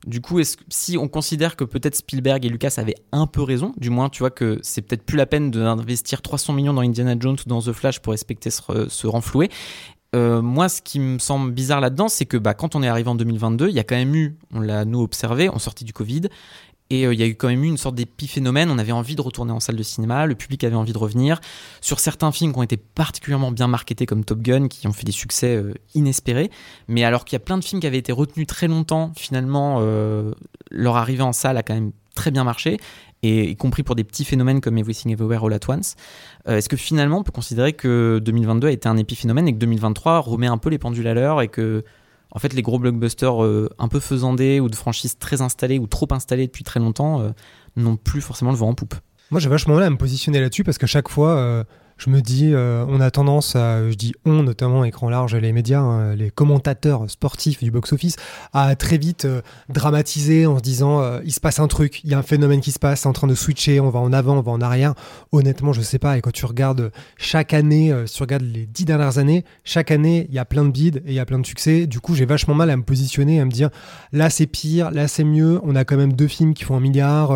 [0.08, 3.42] du coup, est-ce que- si on considère que peut-être Spielberg et Lucas avaient un peu
[3.42, 6.82] raison, du moins, tu vois que c'est peut-être plus la peine d'investir 300 millions dans
[6.82, 9.50] Indiana Jones ou dans The Flash pour respecter ce, ce renfloué.
[10.16, 13.10] Euh, moi, ce qui me semble bizarre là-dedans, c'est que bah, quand on est arrivé
[13.10, 15.92] en 2022, il y a quand même eu, on l'a nous observé, on sortit du
[15.94, 16.22] Covid,
[16.90, 18.70] et euh, il y a eu quand même eu une sorte d'épiphénomène.
[18.70, 21.42] On avait envie de retourner en salle de cinéma, le public avait envie de revenir.
[21.82, 25.06] Sur certains films qui ont été particulièrement bien marketés, comme Top Gun, qui ont fait
[25.06, 26.50] des succès euh, inespérés.
[26.88, 29.82] Mais alors qu'il y a plein de films qui avaient été retenus très longtemps, finalement,
[30.72, 32.78] leur arrivée en salle a quand même très bien marché,
[33.22, 35.96] et y compris pour des petits phénomènes comme Everything Everywhere All At Once.
[36.48, 39.60] Euh, Est-ce que finalement on peut considérer que 2022 a été un épiphénomène et que
[39.60, 41.84] 2023 remet un peu les pendules à l'heure et que
[42.32, 45.88] en fait les gros blockbusters euh, un peu faisandés ou de franchises très installées ou
[45.88, 47.30] trop installées depuis très longtemps euh,
[47.76, 48.96] n'ont plus forcément le vent en poupe?
[49.32, 51.66] Moi, j'ai vachement mal à me positionner là-dessus parce qu'à chaque fois,
[51.98, 55.54] je me dis, euh, on a tendance à, je dis on, notamment écran large, les
[55.54, 58.18] médias, hein, les commentateurs sportifs du box-office,
[58.54, 62.12] à très vite euh, dramatiser en se disant, euh, il se passe un truc, il
[62.12, 64.12] y a un phénomène qui se passe, c'est en train de switcher, on va en
[64.12, 64.94] avant, on va en arrière.
[65.32, 66.18] Honnêtement, je sais pas.
[66.18, 70.28] Et quand tu regardes chaque année, si tu regardes les dix dernières années, chaque année,
[70.30, 71.88] il y a plein de bides et il y a plein de succès.
[71.88, 73.70] Du coup, j'ai vachement mal à me positionner, à me dire,
[74.12, 75.62] là c'est pire, là c'est mieux.
[75.64, 77.32] On a quand même deux films qui font un milliard.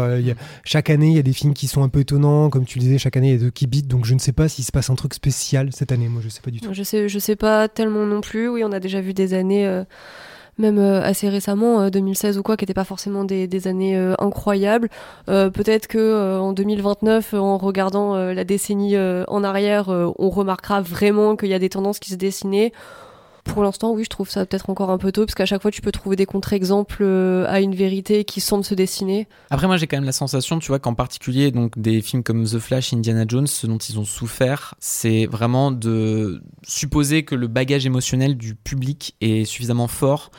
[0.65, 2.97] chaque année, il y a des films qui sont un peu étonnants, comme tu disais.
[2.97, 3.87] Chaque année, il y a deux qui bitent.
[3.87, 6.09] Donc, je ne sais pas s'il se passe un truc spécial cette année.
[6.09, 6.73] Moi, je sais pas du tout.
[6.73, 8.49] Je sais, je sais pas tellement non plus.
[8.49, 9.83] Oui, on a déjà vu des années, euh,
[10.57, 14.13] même euh, assez récemment, euh, 2016 ou quoi, qui n'étaient pas forcément des, années euh,
[14.19, 14.89] incroyables.
[15.29, 19.89] Euh, Peut-être que euh, en 2029, euh, en regardant euh, la décennie euh, en arrière,
[19.89, 22.73] euh, on remarquera vraiment qu'il y a des tendances qui se dessinaient.
[23.53, 25.71] Pour l'instant, oui, je trouve ça peut-être encore un peu tôt, parce qu'à chaque fois,
[25.71, 29.27] tu peux trouver des contre-exemples euh, à une vérité qui semble se dessiner.
[29.49, 32.45] Après, moi, j'ai quand même la sensation, tu vois, qu'en particulier, donc, des films comme
[32.45, 37.47] The Flash, Indiana Jones, ce dont ils ont souffert, c'est vraiment de supposer que le
[37.47, 40.31] bagage émotionnel du public est suffisamment fort.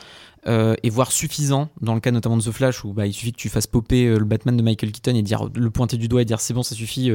[0.47, 3.31] euh, et voire suffisant dans le cas notamment de The Flash où bah, il suffit
[3.31, 6.07] que tu fasses popper euh, le Batman de Michael Keaton et dire le pointer du
[6.07, 7.11] doigt et dire c'est bon ça suffit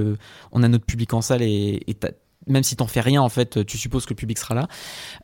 [0.53, 1.95] on a notre public en salle et, et
[2.47, 4.69] même si t'en fais rien en fait tu supposes que le public sera là.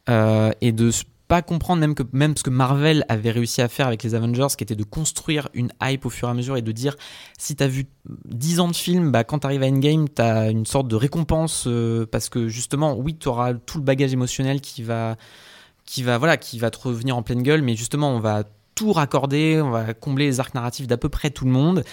[0.08, 0.90] Euh, et de
[1.28, 4.48] pas comprendre même que même ce que Marvel avait réussi à faire avec les Avengers
[4.56, 6.96] qui était de construire une hype au fur et à mesure et de dire
[7.38, 7.86] si t'as vu
[8.26, 12.04] 10 ans de film bah quand t'arrives à Endgame t'as une sorte de récompense euh,
[12.04, 15.16] parce que justement oui t'auras tout le bagage émotionnel qui va
[15.86, 18.44] qui va voilà qui va te revenir en pleine gueule mais justement on va
[18.82, 21.84] tout raccorder on va combler les arcs narratifs d'à peu près tout le monde.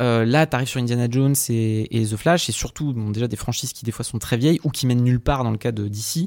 [0.00, 3.36] Euh, là t'arrives sur Indiana Jones et, et The Flash et surtout bon, déjà des
[3.36, 5.72] franchises qui des fois sont très vieilles ou qui mènent nulle part dans le cas
[5.72, 6.26] de DC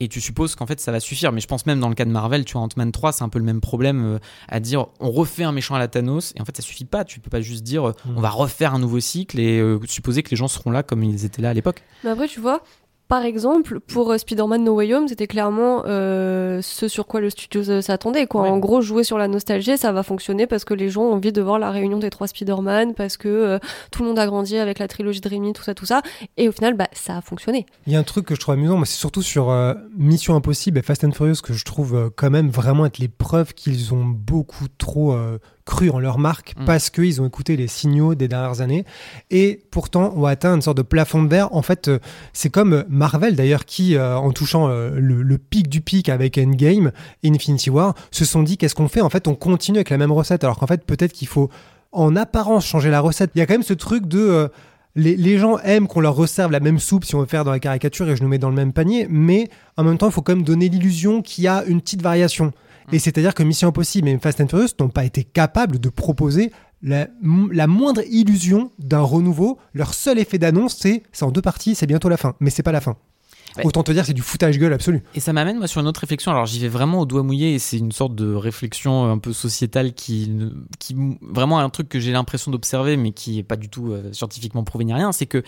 [0.00, 1.30] et tu supposes qu'en fait ça va suffire.
[1.30, 3.28] Mais je pense même dans le cas de Marvel tu vois Ant-Man 3 c'est un
[3.28, 6.40] peu le même problème euh, à dire on refait un méchant à la Thanos et
[6.40, 7.04] en fait ça suffit pas.
[7.04, 8.16] Tu peux pas juste dire euh, Mm.
[8.16, 11.04] on va refaire un nouveau cycle et euh, supposer que les gens seront là comme
[11.04, 11.82] ils étaient là à l'époque.
[12.02, 12.62] Mais après, tu vois,
[13.12, 17.28] par exemple, pour euh, Spider-Man No Way Home, c'était clairement euh, ce sur quoi le
[17.28, 18.26] studio s'attendait.
[18.26, 18.44] Quoi.
[18.44, 18.48] Ouais.
[18.48, 21.30] En gros, jouer sur la nostalgie, ça va fonctionner parce que les gens ont envie
[21.30, 23.58] de voir la réunion des trois Spider-Man, parce que euh,
[23.90, 26.00] tout le monde a grandi avec la trilogie de Raimi, tout ça, tout ça.
[26.38, 27.66] Et au final, bah, ça a fonctionné.
[27.86, 30.34] Il y a un truc que je trouve amusant, moi, c'est surtout sur euh, Mission
[30.34, 33.92] Impossible et Fast and Furious que je trouve quand même vraiment être les preuves qu'ils
[33.92, 35.14] ont beaucoup trop
[35.64, 36.64] cru en leur marque Mm.
[36.64, 38.84] parce qu'ils ont écouté les signaux des dernières années
[39.30, 41.54] et pourtant ont atteint une sorte de plafond de verre.
[41.54, 41.98] En fait, euh,
[42.32, 46.36] c'est comme Marvel d'ailleurs qui, euh, en touchant euh, le, le pic du pic avec
[46.38, 46.90] Endgame
[47.24, 49.00] Infinity War, se sont dit qu'est-ce qu'on fait?
[49.00, 51.48] En fait, on continue avec la même recette alors qu'en fait, peut-être qu'il faut
[51.92, 53.30] en apparence changer la recette.
[53.34, 54.18] Il y a quand même ce truc de...
[54.18, 54.48] euh,
[54.94, 57.50] les, les gens aiment qu'on leur resserve la même soupe si on veut faire dans
[57.50, 59.48] la caricature et je nous mets dans le même panier, mais
[59.78, 62.52] en même temps, il faut quand même donner l'illusion qu'il y a une petite variation.
[62.90, 66.52] Et c'est-à-dire que Mission Impossible et Fast and Furious n'ont pas été capables de proposer
[66.82, 67.06] la,
[67.52, 69.58] la moindre illusion d'un renouveau.
[69.72, 72.34] Leur seul effet d'annonce, c'est c'est en deux parties, c'est bientôt la fin.
[72.40, 72.96] Mais c'est pas la fin.
[73.56, 73.66] Ouais.
[73.66, 75.02] Autant te dire, c'est du foutage gueule absolu.
[75.14, 76.30] Et ça m'amène moi sur une autre réflexion.
[76.30, 79.32] Alors j'y vais vraiment au doigt mouillé et c'est une sorte de réflexion un peu
[79.32, 80.32] sociétale qui,
[80.78, 84.12] qui vraiment un truc que j'ai l'impression d'observer mais qui est pas du tout euh,
[84.12, 85.12] scientifiquement prouvé ni rien.
[85.12, 85.42] C'est que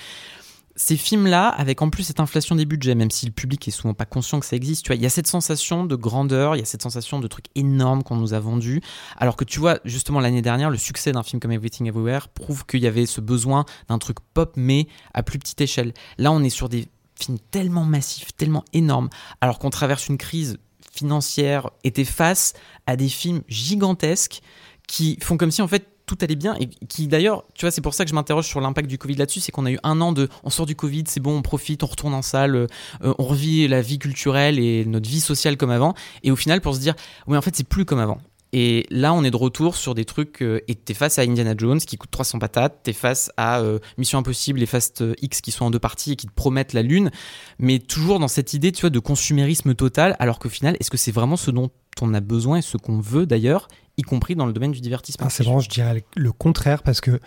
[0.77, 3.95] ces films-là, avec en plus cette inflation des budgets, même si le public est souvent
[3.95, 6.59] pas conscient que ça existe, tu vois, il y a cette sensation de grandeur, il
[6.59, 8.81] y a cette sensation de trucs énormes qu'on nous a vendus.
[9.16, 12.66] Alors que tu vois, justement l'année dernière, le succès d'un film comme Everything Everywhere prouve
[12.66, 15.95] qu'il y avait ce besoin d'un truc pop mais à plus petite échelle.
[16.18, 19.11] Là, on est sur des films tellement massifs, tellement énormes,
[19.41, 20.59] alors qu'on traverse une crise
[20.93, 22.53] financière, était face
[22.87, 24.43] à des films gigantesques
[24.87, 27.81] qui font comme si en fait tout allait bien et qui d'ailleurs, tu vois, c'est
[27.81, 30.01] pour ça que je m'interroge sur l'impact du Covid là-dessus, c'est qu'on a eu un
[30.01, 32.67] an de, on sort du Covid, c'est bon, on profite, on retourne en salle, euh,
[33.03, 36.75] on revit la vie culturelle et notre vie sociale comme avant, et au final pour
[36.75, 36.95] se dire,
[37.27, 38.19] oui en fait c'est plus comme avant.
[38.57, 40.41] Et là, on est de retour sur des trucs.
[40.41, 42.79] euh, et t'es face à Indiana Jones qui coûte 300 patates.
[42.85, 46.17] T'es face à euh, Mission Impossible et Fast X qui sont en deux parties et
[46.17, 47.11] qui te promettent la lune.
[47.59, 50.15] Mais toujours dans cette idée, tu vois, de consumérisme total.
[50.21, 51.69] Alors qu'au final, est-ce que c'est vraiment ce dont
[52.01, 55.26] on a besoin et ce qu'on veut d'ailleurs, y compris dans le domaine du divertissement
[55.26, 57.20] Ah, c'est vraiment, je dirais le contraire, parce que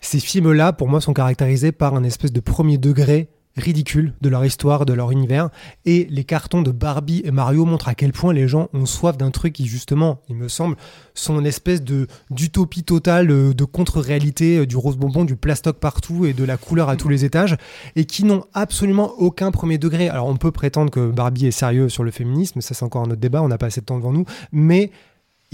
[0.00, 4.44] ces films-là, pour moi, sont caractérisés par un espèce de premier degré ridicule de leur
[4.44, 5.50] histoire, de leur univers.
[5.84, 9.16] Et les cartons de Barbie et Mario montrent à quel point les gens ont soif
[9.16, 10.76] d'un truc qui, justement, il me semble,
[11.14, 15.78] sont une espèce de d'utopie totale, euh, de contre-réalité, euh, du rose bonbon, du plastoc
[15.78, 17.56] partout et de la couleur à tous les étages,
[17.96, 20.08] et qui n'ont absolument aucun premier degré.
[20.08, 23.10] Alors, on peut prétendre que Barbie est sérieux sur le féminisme, ça c'est encore un
[23.10, 24.90] autre débat, on n'a pas assez de temps devant nous, mais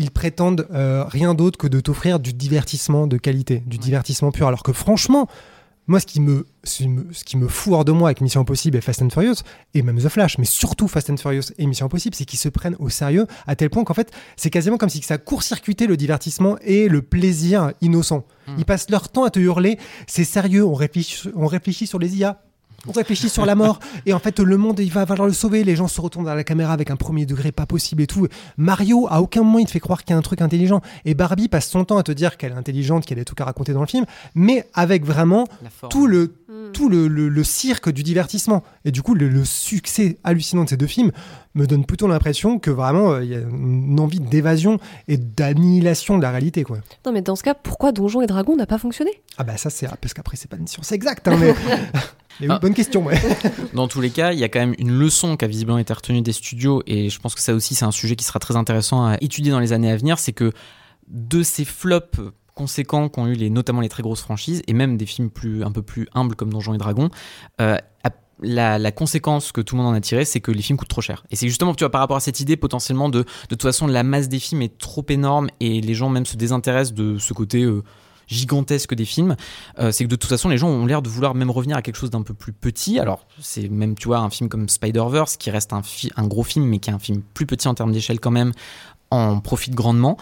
[0.01, 4.48] ils prétendent euh, rien d'autre que de t'offrir du divertissement de qualité, du divertissement pur.
[4.48, 5.28] Alors que franchement,
[5.88, 8.22] moi, ce qui me, ce qui me, ce qui me fout hors de moi avec
[8.22, 9.42] Mission Impossible et Fast and Furious,
[9.74, 12.48] et même The Flash, mais surtout Fast and Furious et Mission Impossible, c'est qu'ils se
[12.48, 15.98] prennent au sérieux à tel point qu'en fait, c'est quasiment comme si ça court-circuitait le
[15.98, 18.24] divertissement et le plaisir innocent.
[18.57, 22.16] Ils passent leur temps à te hurler, c'est sérieux, on réfléchit, on réfléchit sur les
[22.16, 22.40] IA.
[22.87, 25.64] On réfléchit sur la mort et en fait le monde il va falloir le sauver.
[25.64, 28.26] Les gens se retournent vers la caméra avec un premier degré pas possible et tout.
[28.57, 31.14] Mario à aucun moment il te fait croire qu'il y a un truc intelligent et
[31.14, 33.72] Barbie passe son temps à te dire qu'elle est intelligente, qu'elle a tout qu'à raconter
[33.72, 35.47] dans le film, mais avec vraiment
[35.91, 36.72] tout le Mm.
[36.72, 38.64] tout le, le- le cirque du divertissement.
[38.84, 41.12] Et du coup, le, le succès hallucinant de ces deux films
[41.55, 44.78] me donne plutôt l'impression que vraiment, euh, il y a une envie d'évasion
[45.09, 46.64] et d'annihilation de la réalité.
[46.64, 46.78] Quoi.
[47.07, 49.11] Non, mais dans ce cas, pourquoi Donjons et Dragons n'a pas fonctionné?
[49.38, 51.28] Ah bah ça, c'est ah, parce qu'après, c'est pas une science exacte.
[51.28, 51.55] hein, mais...
[52.40, 52.59] mais oui, Ah.
[52.59, 53.05] bonne question.
[53.05, 53.20] Ouais.
[53.74, 55.92] Dans tous les cas, il y a quand même une leçon qui a visiblement été
[55.92, 58.57] retenue des studios, et je pense que ça aussi, c'est un sujet qui sera très
[58.57, 60.53] intéressant à étudier dans les années à venir, c'est que
[61.09, 62.20] de ces flops
[62.55, 65.72] conséquents qu'ont eu les, notamment les très grosses franchises, et même des films plus, un
[65.72, 67.11] peu plus humbles comme Donjons et Dragons,
[67.61, 67.76] euh,
[68.42, 70.88] la, la conséquence que tout le monde en a tiré, c'est que les films coûtent
[70.88, 71.24] trop cher.
[71.30, 73.86] Et c'est justement, tu vois, par rapport à cette idée potentiellement de, de toute façon,
[73.86, 77.34] la masse des films est trop énorme et les gens même se désintéressent de ce
[77.34, 77.82] côté euh,
[78.28, 79.36] gigantesque des films,
[79.78, 81.82] euh, c'est que de toute façon, les gens ont l'air de vouloir même revenir à
[81.82, 82.98] quelque chose d'un peu plus petit.
[82.98, 85.82] Alors, c'est même, tu vois, un film comme Spider-Verse, qui reste un,
[86.16, 88.53] un gros film, mais qui est un film plus petit en termes d'échelle quand même,
[89.11, 90.16] en profite grandement.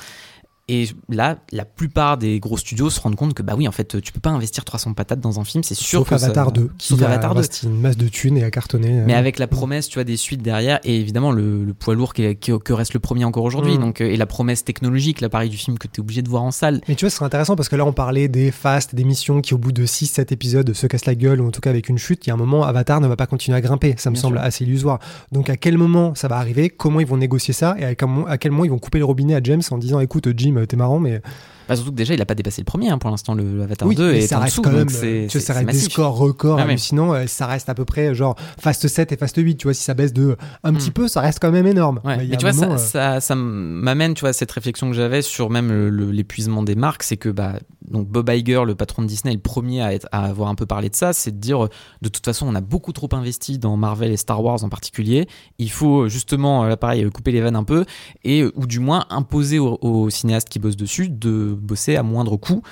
[0.68, 4.00] Et là, la plupart des gros studios se rendent compte que, bah oui, en fait,
[4.02, 6.52] tu peux pas investir 300 patates dans un film, c'est sûr Sauf que ça- Avatar
[6.52, 7.38] 2, qui Sauf a Avatar 2.
[7.38, 9.00] investi une masse de thunes et a cartonné.
[9.00, 9.04] euh.
[9.06, 12.12] Mais avec la promesse, tu vois, des suites derrière, et évidemment le, le poids lourd
[12.12, 13.80] qui que reste le premier encore aujourd'hui, Mm.
[13.80, 16.42] donc euh, et la promesse technologique, l'appareil du film que tu es obligé de voir
[16.42, 16.80] en salle.
[16.88, 19.40] Mais tu vois, ce serait intéressant parce que là, on parlait des fast, des missions
[19.40, 21.88] qui, au bout de 6-7 épisodes, se cassent la gueule, ou en tout cas avec
[21.88, 22.26] une chute.
[22.26, 23.94] Il y a un moment, Avatar ne va pas continuer à grimper.
[23.96, 24.44] Ça me Bien semble sûr.
[24.44, 24.98] assez illusoire.
[25.32, 26.68] Donc, à quel moment ça va arriver?
[26.68, 27.74] Comment ils vont négocier ça?
[27.78, 30.28] Et à à quel moment ils vont couper le robinet à James en disant Écoute,
[30.36, 31.20] Jim, t'es marrant, mais
[31.68, 33.62] Bah, surtout que déjà, il a pas dépassé le premier hein, pour l'instant, le, le
[33.62, 34.94] Avatar Oui, 2 mais est ça reste dessous, quand même, tu
[35.38, 37.12] vois, ça reste des scores records Ah hallucinants.
[37.14, 39.56] euh, Ça reste à peu près genre Fast 7 et Fast 8.
[39.56, 40.92] Tu vois, si ça baisse de un petit Hmm.
[40.94, 42.00] peu, ça reste quand même énorme.
[42.04, 44.88] Ouais, Mais tu vois, moment, ça, euh, ça, ça m'amène, tu vois, à cette réflexion
[44.90, 47.54] que j'avais sur même l'épuisement des marques, c'est que bah,
[47.90, 50.54] donc Bob Iger, le patron de Disney, est le premier à, être, à avoir un
[50.54, 51.68] peu parlé de ça, c'est de dire, euh,
[52.02, 55.26] de toute façon, on a beaucoup trop investi dans Marvel et Star Wars en particulier.
[55.58, 57.84] Il faut justement, là, pareil, couper les vannes un peu,
[58.24, 62.36] et ou du moins imposer aux, aux cinéastes qui bossent dessus de bosser à moindre
[62.36, 62.62] coût.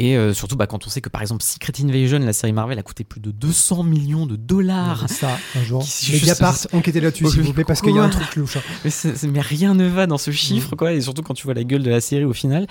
[0.00, 2.78] Et euh, surtout, bah, quand on sait que par exemple Secret Invasion, la série Marvel,
[2.78, 5.08] a coûté plus de 200 millions de dollars.
[5.10, 5.84] ça, un jour.
[6.12, 8.58] Mediapart, enquêtez là-dessus, s'il vous plaît, parce qu'il y a un truc louche.
[8.58, 8.90] hein.
[9.32, 11.82] Mais, rien ne va dans ce chiffre, quoi, et surtout quand tu vois la gueule
[11.82, 12.66] de la série au final.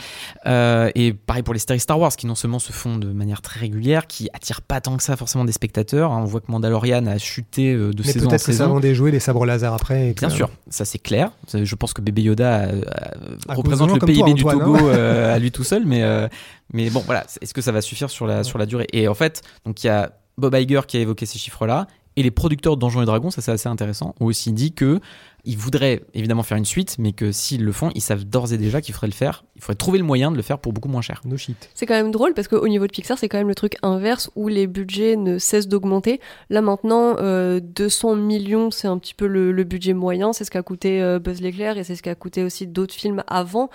[0.46, 3.42] Euh, et pareil pour les séries Star Wars, qui non seulement se font de manière
[3.42, 6.12] très régulière, qui attirent pas tant que ça forcément des spectateurs.
[6.14, 6.22] hein.
[6.22, 8.70] On voit que Mandalorian a chuté euh, de Mais saison en peut-être que ça saison.
[8.76, 10.10] vendait jouer les sabres laser après.
[10.10, 11.32] et Bien sûr, ça c'est clair.
[11.54, 14.76] Je pense que bébé Yoda euh, euh, À représente le comme toi, PIB du Togo
[14.78, 14.82] hein.
[14.86, 16.28] euh, à lui tout seul, mais euh,
[16.74, 18.88] mais bon voilà, est-ce que ça va suffire sur la sur la durée?
[18.94, 22.24] Et en fait, donc il y a Bob Iger qui a évoqué ces chiffres-là, et
[22.24, 25.00] les producteurs de Donjons et Dragons, ça c'est assez intéressant, ont aussi dit que
[25.48, 28.58] ils voudraient évidemment faire une suite, mais que s'ils le font, ils savent d'ores et
[28.58, 29.46] déjà qu'il faudrait le faire.
[29.56, 31.22] Il faudrait trouver le moyen de le faire pour beaucoup moins cher.
[31.24, 31.70] No shit.
[31.74, 34.30] C'est quand même drôle parce qu'au niveau de Pixar, c'est quand même le truc inverse
[34.36, 36.20] où les budgets ne cessent d'augmenter.
[36.50, 40.34] Là maintenant, euh, 200 millions, c'est un petit peu le, le budget moyen.
[40.34, 43.24] C'est ce qu'a coûté euh, Buzz l'éclair et c'est ce qu'a coûté aussi d'autres films
[43.28, 43.70] avant.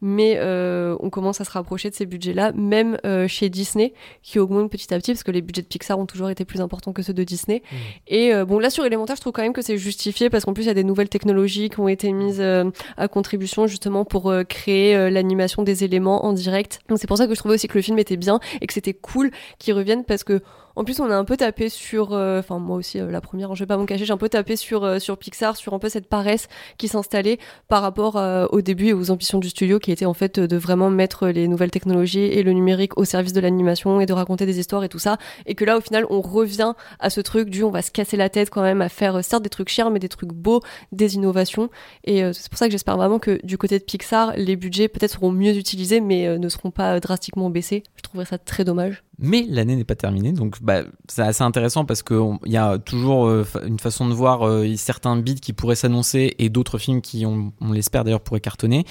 [0.00, 4.38] Mais euh, on commence à se rapprocher de ces budgets-là, même euh, chez Disney, qui
[4.38, 6.92] augmente petit à petit parce que les budgets de Pixar ont toujours été plus importants
[6.92, 7.62] que ceux de Disney.
[8.06, 10.54] Et euh, bon, là sur Élémentaire, je trouve quand même que c'est justifié parce qu'en
[10.54, 12.64] plus, il y a des nouvelles technologies qui ont été mises euh,
[12.96, 16.80] à contribution justement pour euh, créer euh, l'animation des éléments en direct.
[16.88, 18.72] Donc c'est pour ça que je trouvais aussi que le film était bien et que
[18.72, 20.40] c'était cool qu'ils reviennent parce que
[20.78, 23.52] en plus on a un peu tapé sur, euh, enfin moi aussi euh, la première,
[23.56, 25.80] je vais pas m'en cacher, j'ai un peu tapé sur euh, sur Pixar, sur un
[25.80, 28.14] peu cette paresse qui s'installait par rapport
[28.52, 31.48] au début et aux ambitions du studio qui était en fait de vraiment mettre les
[31.48, 34.88] nouvelles technologies et le numérique au service de l'animation et de raconter des histoires et
[34.88, 37.82] tout ça et que là au final on revient à ce truc du on va
[37.82, 40.32] se casser la tête quand même à faire certes des trucs chers mais des trucs
[40.32, 40.60] beaux,
[40.92, 41.70] des innovations
[42.04, 45.12] et c'est pour ça que j'espère vraiment que du côté de Pixar les budgets peut-être
[45.12, 47.82] seront mieux utilisés mais ne seront pas drastiquement baissés.
[47.96, 49.02] Je trouverais ça très dommage.
[49.20, 53.26] Mais l'année n'est pas terminée, donc bah, c'est assez intéressant parce qu'il y a toujours
[53.26, 57.26] euh, une façon de voir euh, certains beats qui pourraient s'annoncer et d'autres films qui,
[57.26, 58.84] on, on l'espère d'ailleurs, pourraient cartonner.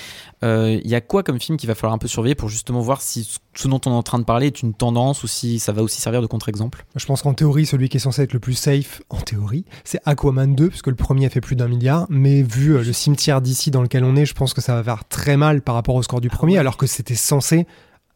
[0.43, 2.82] Euh, Il y a quoi comme film qu'il va falloir un peu surveiller pour justement
[2.82, 5.59] voir si ce- dont on est en train de parler est une tendance ou si
[5.59, 6.86] ça va aussi servir de contre-exemple?
[6.95, 10.01] Je pense qu'en théorie, celui qui est censé être le plus safe, en théorie, c'est
[10.05, 12.05] Aquaman 2, puisque le premier a fait plus d'un milliard.
[12.09, 15.05] Mais vu le cimetière d'ici dans lequel on est, je pense que ça va faire
[15.07, 17.65] très mal par rapport au score du premier, alors que c'était censé,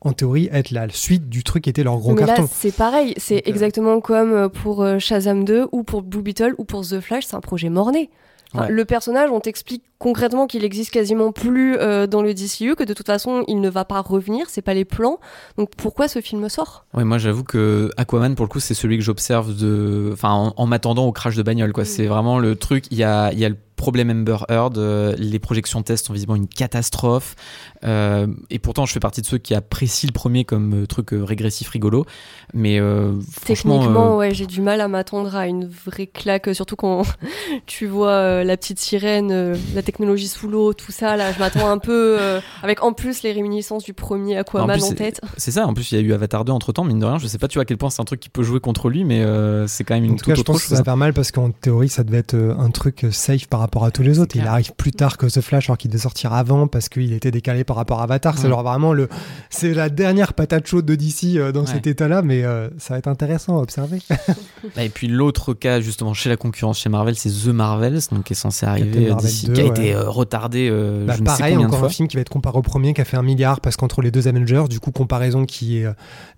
[0.02, 2.44] en théorie, être la suite du truc qui était leur gros mais carton.
[2.44, 6.02] là c'est pareil, c'est Donc, euh, exactement comme euh, pour euh, Shazam 2 ou pour
[6.02, 8.10] Blue Beetle ou pour The Flash, c'est un projet mort-né.
[8.54, 8.72] Enfin, Ouais.
[8.72, 12.94] Le personnage, on t'explique concrètement qu'il existe quasiment plus euh, dans le DCU, que de
[12.94, 15.20] toute façon il ne va pas revenir, c'est pas les plans.
[15.58, 16.86] Donc pourquoi ce film sort?
[16.94, 20.54] Ouais, moi j'avoue que Aquaman pour le coup c'est celui que j'observe de, enfin en,
[20.58, 21.84] en m'attendant au crash de bagnole quoi.
[21.84, 21.88] Mm.
[21.88, 22.86] C'est vraiment le truc.
[22.92, 24.78] Il y a, il y a le problème Amber Heard.
[24.78, 27.36] euh, les projections test sont visiblement une catastrophe.
[27.84, 31.14] Euh, et pourtant je fais partie de ceux qui apprécient le premier comme euh, truc
[31.14, 32.06] euh, régressif rigolo.
[32.54, 36.54] Mais euh, franchement, Techniquement, euh, ouais, j'ai du mal à m'attendre à une vraie claque,
[36.54, 37.02] surtout quand
[37.66, 41.18] tu vois euh, la petite sirène, euh, la technologie sous l'eau, tout ça.
[41.18, 44.74] Là, je m'attends un peu euh, avec en plus les réminiscences du premier Aquaman En
[44.74, 45.22] plus, en, tête.
[45.38, 45.66] c'est ça.
[45.66, 46.84] En plus il y a eu Avatar 2 entre temps.
[46.84, 48.30] Mine de rien, je sais pas tu vois à quel point c'est un truc qui
[48.30, 50.42] peut jouer contre lui, mais euh, c'est quand même une En tout cas, toute je
[50.42, 52.70] autre pense que ça va faire mal parce qu'en théorie, ça devait être euh, un
[52.70, 54.36] truc safe par rapport à tous les autres.
[54.36, 57.32] Il arrive plus tard que The Flash, alors qu'il devait sortir avant parce qu'il était
[57.32, 58.38] décalé par rapport à Avatar.
[58.38, 58.50] C'est Ouais.
[58.50, 59.08] genre vraiment le,
[59.50, 61.68] c'est la dernière patate chaude de DC euh, dans Ouais.
[61.68, 64.00] cet état-là, mais euh, ça va être intéressant à observer.
[64.78, 68.34] Et puis l'autre cas justement chez la concurrence chez Marvel, c'est The Marvels, donc qui
[68.34, 69.70] est censé arriver euh, d'ici, 2, qui a ouais.
[69.70, 70.70] été euh, retardé.
[70.72, 71.88] euh, Bah, je ne sais pareil, de encore fois.
[71.88, 74.02] un film qui va être comparé au premier, qui a fait un milliard, parce qu'entre
[74.02, 75.88] les deux Avengers, du coup, comparaison qui est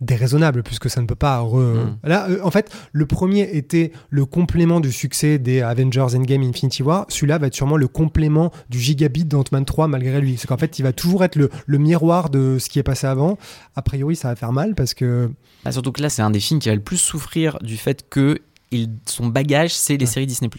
[0.01, 1.41] déraisonnable, puisque ça ne peut pas.
[1.41, 1.97] re- Mm.
[2.03, 6.84] Là, euh, en fait, le premier était le complément du succès des Avengers Endgame Infinity
[6.84, 7.05] War.
[7.24, 10.36] Celui-là va être sûrement le complément du gigabit d'Ant-Man 3, malgré lui.
[10.38, 13.07] C'est qu'en fait, il va toujours être le, le miroir de ce qui est passé
[13.07, 13.38] avant.
[13.78, 15.32] A priori, ça va faire mal, parce que.
[15.63, 18.09] Bah, surtout que là, c'est un des films qui va le plus souffrir du fait
[18.09, 18.39] que
[18.71, 20.11] il- son bagage, c'est les Ouais.
[20.11, 20.49] séries Disney+.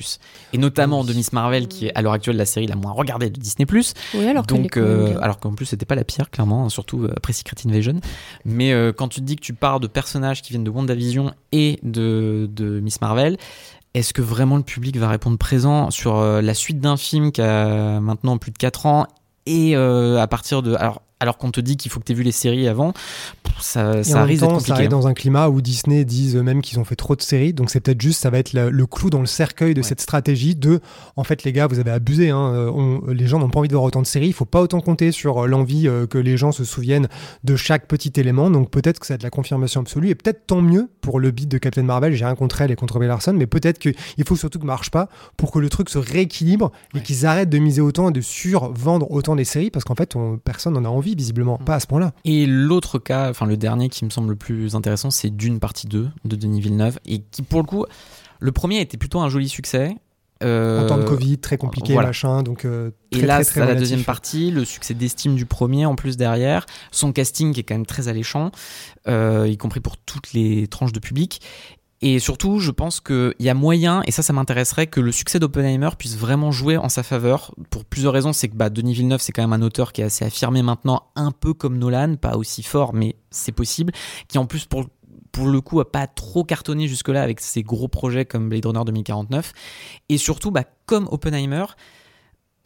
[0.54, 3.28] Et notamment de Miss Marvel, qui est à l'heure actuelle la série la moins regardée
[3.28, 3.66] de Disney+.
[4.14, 7.12] Oui, alors Donc, euh, alors qu'en plus, c'était pas la pire, clairement, hein, surtout euh,
[7.14, 8.00] après Secret Invasion.
[8.46, 11.34] Mais euh, quand tu te dis que tu pars de personnages qui viennent de WandaVision
[11.52, 13.36] et de, de Miss Marvel,
[13.94, 17.40] est-ce que vraiment le public va répondre présent sur euh, la suite d'un film qui
[17.40, 19.06] a maintenant plus de 4 ans
[19.46, 20.74] et euh, à partir de.
[20.74, 22.92] Alors, alors qu'on te dit qu'il faut que tu aies vu les séries avant,
[23.60, 24.72] ça, Et ça en risque temps, ça compliqué.
[24.72, 27.70] arrive dans un climat où Disney disent même qu'ils ont fait trop de séries, donc
[27.70, 29.86] c'est peut-être juste, ça va être le, le clou dans le cercueil de Ouais.
[29.86, 30.80] cette stratégie de,
[31.16, 33.68] en fait les gars, vous avez abusé, hein, euh, on- les gens n'ont pas envie
[33.68, 36.18] de voir autant de séries, il faut pas autant compter sur euh, l'envie euh, que
[36.18, 37.08] les gens se souviennent
[37.44, 40.46] de chaque petit élément, donc peut-être que ça va être la confirmation absolue, et peut-être
[40.46, 43.06] tant mieux pour le beat de Captain Marvel, j'ai rien contre elle et contre Brie
[43.08, 43.94] Larson, mais peut-être qu'il
[44.26, 47.02] faut surtout que marche pas pour que le truc se rééquilibre et Ouais.
[47.02, 50.38] qu'ils arrêtent de miser autant et de survendre autant des séries, parce qu'en fait on-
[50.38, 51.64] personne n'en a envie visiblement, Mm.
[51.64, 52.12] pas à ce point-là.
[52.24, 55.86] Et l'autre cas, enfin le dernier qui me semble le plus intéressant, c'est Dune partie
[55.86, 57.84] 2 de Denis Villeneuve, et qui pour le coup,
[58.40, 59.94] le premier était plutôt un joli succès.
[60.42, 62.08] Euh, En temps de Covid, très compliqué, voilà.
[62.08, 65.86] machin, donc euh, Et très, là, très, la deuxième partie, le succès d'estime du premier
[65.86, 68.50] en plus derrière, son casting qui est quand même très alléchant,
[69.06, 71.40] euh, y compris pour toutes les tranches de public.
[72.06, 75.38] Et surtout, je pense qu'il y a moyen, et ça, ça m'intéresserait, que le succès
[75.38, 77.54] d'Oppenheimer puisse vraiment jouer en sa faveur.
[77.70, 80.04] Pour plusieurs raisons, c'est que bah, Denis Villeneuve, c'est quand même un auteur qui est
[80.04, 83.94] assez affirmé maintenant, un peu comme Nolan, pas aussi fort, mais c'est possible,
[84.28, 84.84] qui en plus, pour,
[85.32, 88.84] pour le coup, a pas trop cartonné jusque-là avec ses gros projets comme Blade Runner
[88.84, 89.54] 2049.
[90.10, 91.64] Et surtout, bah, comme Oppenheimer,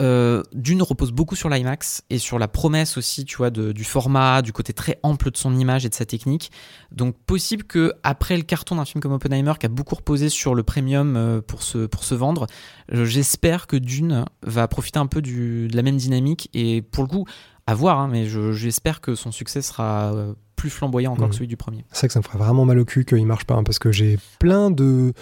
[0.01, 3.83] euh, d'une repose beaucoup sur l'IMAX et sur la promesse aussi, tu vois, de- du
[3.83, 6.51] format, du côté très ample de son image et de sa technique.
[6.93, 10.55] Donc possible que après le carton d'un film comme Oppenheimer, qui a beaucoup reposé sur
[10.55, 12.47] le premium euh, pour se pour se vendre,
[12.93, 17.03] euh, j'espère que Dune va profiter un peu du, de la même dynamique et pour
[17.03, 17.25] le coup,
[17.67, 20.13] à voir, hein, mais je- j'espère que son succès sera
[20.55, 21.85] plus flamboyant encore que celui du premier.
[21.91, 23.79] C'est vrai que ça me ferait vraiment mal au cul qu'il marche pas, hein, parce
[23.79, 25.13] que j'ai plein de,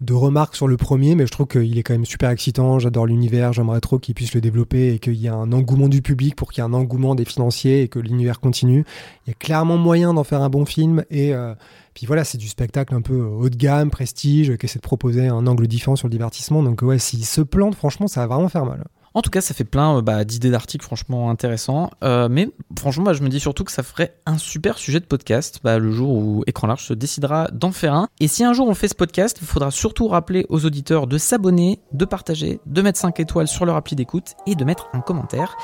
[0.00, 2.78] de remarques sur le premier, mais je trouve qu'il est quand même super excitant.
[2.78, 6.02] J'adore l'univers, j'aimerais trop qu'il puisse le développer et qu'il y ait un engouement du
[6.02, 8.84] public pour qu'il y ait un engouement des financiers et que l'univers continue.
[9.26, 11.34] Il y a clairement moyen d'en faire un bon film et.
[11.34, 11.54] euh,
[11.96, 15.28] puis voilà, c'est du spectacle un peu haut de gamme, prestige, qui essaie de proposer
[15.28, 16.62] un angle différent sur le divertissement.
[16.62, 18.84] Donc ouais, s'il se plante, franchement, ça va vraiment faire mal.
[19.16, 21.90] En tout cas, ça fait plein euh, bah, d'idées d'articles franchement intéressants.
[22.04, 25.60] Euh, mais franchement, je me dis surtout que ça ferait un super sujet de podcast
[25.64, 28.08] bah, le jour où Écran Large se décidera d'en faire un.
[28.20, 31.16] Et si un jour on fait ce podcast, il faudra surtout rappeler aux auditeurs de
[31.16, 35.00] s'abonner, de partager, de mettre 5 étoiles sur leur appli d'écoute et de mettre un
[35.00, 35.56] commentaire.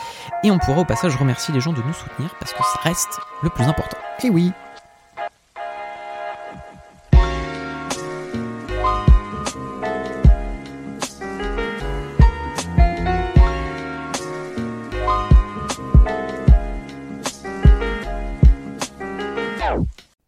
[0.45, 3.21] Et on pourra au passage remercier les gens de nous soutenir parce que ça reste
[3.43, 3.99] le plus important.
[4.25, 4.51] Et oui,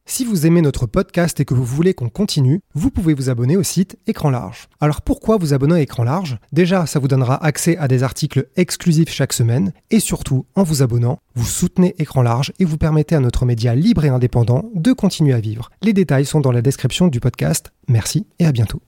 [0.07, 3.57] Si vous aimez notre podcast et que vous voulez qu'on continue, vous pouvez vous abonner
[3.57, 4.69] au site Écran Large.
[4.79, 6.37] Alors pourquoi vous abonner à Écran Large?
[6.53, 10.83] Déjà, ça vous donnera accès à des articles exclusifs chaque semaine et surtout, en vous
[10.83, 14.93] abonnant, vous soutenez Écran Large et vous permettez à notre média libre et indépendant de
[14.93, 15.71] continuer à vivre.
[15.81, 17.73] Les détails sont dans la description du podcast.
[17.89, 18.83] Merci et à bientôt.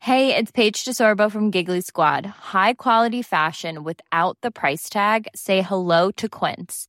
[0.00, 2.32] Hey, it's Paige DeSorbo from Giggly Squad.
[2.54, 5.26] High quality fashion without the price tag.
[5.34, 6.88] Say hello to Quince.